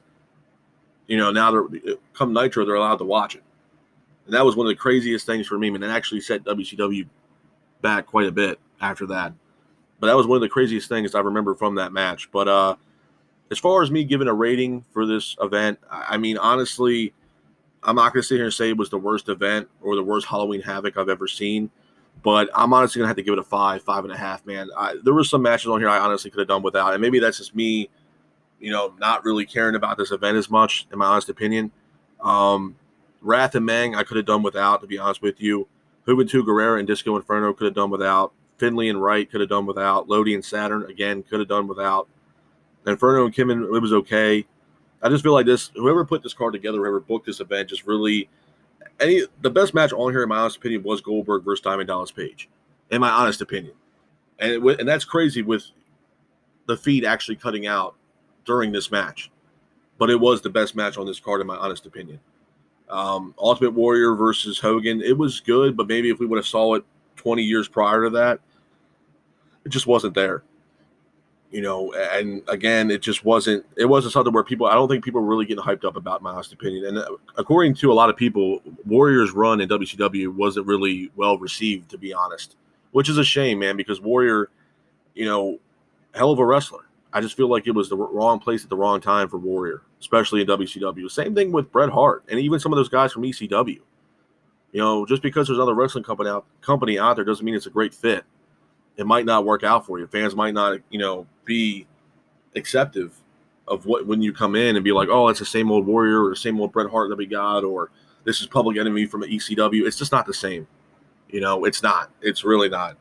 You 1.08 1.18
know, 1.18 1.32
now 1.32 1.52
they're 1.52 1.96
come 2.14 2.32
Nitro, 2.32 2.66
they're 2.66 2.76
allowed 2.76 2.98
to 2.98 3.04
watch 3.04 3.36
it. 3.36 3.44
And 4.26 4.34
that 4.34 4.46
was 4.46 4.56
one 4.56 4.68
of 4.68 4.70
the 4.70 4.78
craziest 4.78 5.26
things 5.26 5.48
for 5.48 5.60
me. 5.60 5.68
And 5.68 5.84
it 5.84 5.88
actually 5.88 6.22
set 6.22 6.46
WCW 6.46 7.08
back 7.82 8.06
quite 8.06 8.28
a 8.28 8.32
bit 8.32 8.60
after 8.80 9.06
that. 9.08 9.34
But 10.00 10.08
that 10.08 10.16
was 10.16 10.28
one 10.28 10.38
of 10.38 10.42
the 10.42 10.50
craziest 10.50 10.88
things 10.88 11.14
I 11.16 11.20
remember 11.20 11.56
from 11.56 11.76
that 11.76 11.92
match. 11.92 12.32
But 12.32 12.48
uh, 12.48 12.76
as 13.52 13.60
far 13.60 13.82
as 13.84 13.92
me 13.92 14.04
giving 14.04 14.28
a 14.28 14.34
rating 14.34 14.86
for 14.94 15.06
this 15.06 15.36
event, 15.42 15.80
I 15.90 16.18
mean, 16.18 16.38
honestly, 16.38 17.14
I'm 17.84 17.96
not 17.96 18.14
going 18.14 18.22
to 18.22 18.28
sit 18.28 18.36
here 18.36 18.46
and 18.46 18.54
say 18.54 18.70
it 18.70 18.78
was 18.78 18.90
the 18.90 18.98
worst 18.98 19.28
event 19.30 19.68
or 19.82 19.96
the 19.96 20.04
worst 20.04 20.28
Halloween 20.28 20.62
Havoc 20.62 20.98
I've 20.98 21.10
ever 21.10 21.28
seen. 21.28 21.70
But 22.24 22.50
I'm 22.56 22.74
honestly 22.74 23.02
to 23.02 23.08
have 23.08 23.18
to 23.18 23.22
give 23.22 23.34
it 23.34 23.40
a 23.40 23.44
five, 23.44 23.84
five 23.84 24.06
and 24.06 24.14
a 24.14 24.18
half, 24.18 24.46
man. 24.46 24.70
I, 24.78 24.96
there 25.04 25.14
were 25.14 25.26
some 25.26 25.42
matches 25.42 25.68
on 25.68 25.82
here 25.82 25.90
I 25.90 26.00
honestly 26.00 26.32
could 26.32 26.40
have 26.40 26.48
done 26.48 26.64
without. 26.64 26.94
And 26.94 27.02
maybe 27.02 27.20
that's 27.20 27.38
just 27.38 27.54
me, 27.54 27.90
you 28.60 28.72
know, 28.72 28.94
not 28.98 29.26
really 29.26 29.46
caring 29.46 29.76
about 29.76 29.98
this 29.98 30.12
event 30.12 30.38
as 30.38 30.50
much, 30.50 30.88
in 30.92 30.98
my 30.98 31.06
honest 31.06 31.28
opinion. 31.28 31.72
Um, 32.22 32.78
Wrath 33.22 33.56
and 33.56 33.66
Meng, 33.66 33.96
I 33.96 34.04
could 34.04 34.18
have 34.18 34.26
done 34.26 34.42
without, 34.42 34.82
to 34.82 34.88
be 34.88 34.98
honest 34.98 35.22
with 35.22 35.42
you. 35.42 35.68
Juventud 36.08 36.46
Guerrera 36.46 36.80
and 36.80 36.88
Disco 36.88 37.16
Inferno 37.16 37.54
could 37.54 37.66
have 37.66 37.76
done 37.76 37.90
without. 37.90 38.34
Finlay 38.58 38.88
and 38.88 39.02
Wright 39.02 39.30
could 39.30 39.42
have 39.42 39.50
done 39.50 39.66
without. 39.66 40.08
Lodi 40.08 40.34
and 40.34 40.44
Saturn 40.44 40.84
again 40.90 41.24
could 41.24 41.40
have 41.40 41.50
done 41.50 41.68
without. 41.68 42.08
Inferno 42.86 43.26
and 43.26 43.34
Kidman, 43.34 43.76
it 43.76 43.80
was 43.80 43.94
okay. 43.94 44.46
I 45.02 45.10
just 45.10 45.24
feel 45.24 45.34
like 45.34 45.46
this. 45.46 45.72
Whoever 45.76 46.06
put 46.06 46.24
this 46.24 46.34
card 46.34 46.54
together, 46.54 46.78
whoever 46.78 47.00
booked 47.02 47.26
this 47.26 47.42
event, 47.42 47.70
just 47.70 47.86
really 47.86 48.30
any 49.04 49.22
the 49.42 49.50
best 49.50 49.74
match 49.74 49.94
on 49.94 50.12
here, 50.12 50.24
in 50.24 50.30
my 50.30 50.38
honest 50.38 50.58
opinion, 50.58 50.84
was 50.84 51.02
Goldberg 51.02 51.44
versus 51.44 51.64
Diamond 51.64 51.88
Dallas 51.88 52.12
Page, 52.12 52.50
in 52.90 53.02
my 53.02 53.10
honest 53.10 53.42
opinion, 53.42 53.74
and 54.40 54.64
and 54.64 54.88
that's 54.88 55.06
crazy 55.06 55.42
with 55.42 55.66
the 56.66 56.78
feed 56.78 57.06
actually 57.06 57.36
cutting 57.36 57.68
out 57.68 57.96
during 58.46 58.72
this 58.72 58.92
match, 58.92 59.32
but 59.98 60.10
it 60.10 60.20
was 60.20 60.42
the 60.42 60.50
best 60.50 60.76
match 60.76 60.98
on 60.98 61.06
this 61.06 61.20
card, 61.20 61.42
in 61.42 61.48
my 61.48 61.58
honest 61.58 61.86
opinion. 61.86 62.20
Um, 62.90 63.34
Ultimate 63.38 63.74
Warrior 63.74 64.16
versus 64.16 64.60
Hogan, 64.60 65.02
it 65.02 65.18
was 65.18 65.40
good, 65.40 65.76
but 65.76 65.88
maybe 65.88 66.10
if 66.10 66.20
we 66.20 66.26
would 66.26 66.38
have 66.38 66.46
saw 66.46 66.76
it 66.76 66.84
20 67.16 67.42
years 67.42 67.68
prior 67.68 68.04
to 68.04 68.10
that, 68.12 68.40
it 69.66 69.70
just 69.70 69.88
wasn't 69.88 70.14
there. 70.14 70.44
You 71.54 71.62
know, 71.62 71.94
and 71.94 72.42
again, 72.48 72.90
it 72.90 73.04
just 73.04 73.24
wasn't. 73.24 73.64
It 73.78 73.86
wasn't 73.86 74.14
something 74.14 74.34
where 74.34 74.44
people. 74.44 74.66
I 74.66 74.74
don't 74.74 74.88
think 74.90 75.06
people 75.06 75.22
were 75.22 75.28
really 75.28 75.46
getting 75.46 75.64
hyped 75.64 75.86
up 75.86 75.96
about. 75.96 76.24
My 76.24 76.32
honest 76.32 76.52
opinion, 76.52 76.86
and 76.86 76.98
uh, 76.98 77.06
according 77.38 77.76
to 77.76 77.92
a 77.92 77.94
lot 77.94 78.10
of 78.10 78.18
people, 78.18 78.60
Warriors' 78.88 79.32
run 79.32 79.62
in 79.62 79.70
WCW 79.70 80.34
wasn't 80.34 80.66
really 80.66 81.12
well 81.16 81.38
received, 81.38 81.92
to 81.92 81.98
be 82.00 82.12
honest. 82.12 82.56
Which 82.92 83.08
is 83.08 83.20
a 83.20 83.24
shame, 83.24 83.60
man, 83.60 83.78
because 83.78 84.02
Warrior, 84.02 84.50
you 85.14 85.26
know, 85.26 85.60
hell 86.16 86.32
of 86.32 86.40
a 86.40 86.46
wrestler. 86.46 86.86
I 87.14 87.22
just 87.22 87.38
feel 87.38 87.48
like 87.48 87.68
it 87.68 87.72
was 87.72 87.88
the 87.88 87.98
wrong 87.98 88.40
place 88.40 88.64
at 88.64 88.72
the 88.72 88.76
wrong 88.76 89.00
time 89.00 89.30
for 89.30 89.38
Warrior, 89.38 89.84
especially 90.00 90.42
in 90.42 90.48
WCW. 90.48 91.10
Same 91.12 91.36
thing 91.36 91.52
with 91.52 91.72
Bret 91.72 91.90
Hart 91.90 92.24
and 92.30 92.40
even 92.40 92.60
some 92.60 92.74
of 92.74 92.78
those 92.78 92.90
guys 92.90 93.12
from 93.12 93.22
ECW. 93.22 93.80
You 94.72 94.80
know, 94.80 95.06
just 95.06 95.22
because 95.22 95.48
there's 95.48 95.60
another 95.60 95.76
wrestling 95.76 96.04
company 96.04 96.32
out 96.32 96.46
company 96.62 96.98
out 96.98 97.16
there 97.16 97.26
doesn't 97.26 97.46
mean 97.46 97.54
it's 97.54 97.68
a 97.68 97.70
great 97.70 97.94
fit. 97.94 98.24
It 98.98 99.06
might 99.08 99.26
not 99.26 99.46
work 99.46 99.64
out 99.64 99.86
for 99.86 100.00
you. 100.00 100.08
Fans 100.08 100.36
might 100.36 100.54
not, 100.54 100.80
you 100.90 101.00
know, 101.00 101.26
be 101.46 101.88
acceptive 102.56 103.14
of 103.68 103.86
what 103.86 104.06
when 104.06 104.22
you 104.22 104.34
come 104.34 104.56
in 104.56 104.76
and 104.76 104.84
be 104.84 104.92
like, 104.92 105.10
oh, 105.10 105.30
it's 105.30 105.40
the 105.40 105.46
same 105.46 105.72
old 105.72 105.86
Warrior 105.86 106.24
or 106.24 106.30
the 106.30 106.36
same 106.36 106.60
old 106.60 106.72
Bret 106.72 106.90
Hart 106.90 107.10
that 107.10 107.18
we 107.18 107.26
got, 107.26 107.64
or 107.64 107.90
this 108.24 108.42
is 108.42 108.48
Public 108.48 108.78
Enemy 108.78 109.06
from 109.06 109.24
ECW. 109.24 109.86
It's 109.86 109.98
just 109.98 110.12
not 110.12 110.26
the 110.26 110.34
same. 110.34 110.68
You 111.30 111.42
know, 111.42 111.66
it's 111.66 111.82
not. 111.82 112.12
It's 112.22 112.44
really 112.44 112.70
not. 112.70 112.98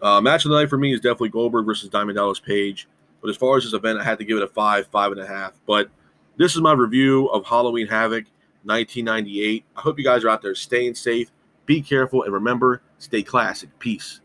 Uh, 0.00 0.20
match 0.20 0.44
of 0.44 0.50
the 0.50 0.58
night 0.58 0.70
for 0.70 0.78
me 0.78 0.94
is 0.94 1.00
definitely 1.00 1.28
Goldberg 1.28 1.66
versus 1.66 1.90
Diamond 1.90 2.16
Dallas 2.16 2.40
Page. 2.40 2.88
But 3.20 3.28
as 3.28 3.36
far 3.36 3.58
as 3.58 3.64
this 3.64 3.74
event, 3.74 3.98
I 3.98 4.04
had 4.04 4.18
to 4.18 4.24
give 4.24 4.38
it 4.38 4.42
a 4.42 4.48
five, 4.48 4.86
five 4.86 5.12
and 5.12 5.20
a 5.20 5.26
half. 5.26 5.52
But 5.66 5.90
this 6.38 6.54
is 6.54 6.62
my 6.62 6.72
review 6.72 7.26
of 7.26 7.44
Halloween 7.44 7.86
Havoc 7.86 8.24
1998. 8.64 9.64
I 9.76 9.80
hope 9.80 9.98
you 9.98 10.04
guys 10.04 10.24
are 10.24 10.30
out 10.30 10.40
there 10.40 10.54
staying 10.54 10.94
safe, 10.94 11.30
be 11.66 11.82
careful, 11.82 12.22
and 12.22 12.32
remember, 12.32 12.82
stay 12.98 13.22
classic. 13.22 13.78
Peace. 13.78 14.20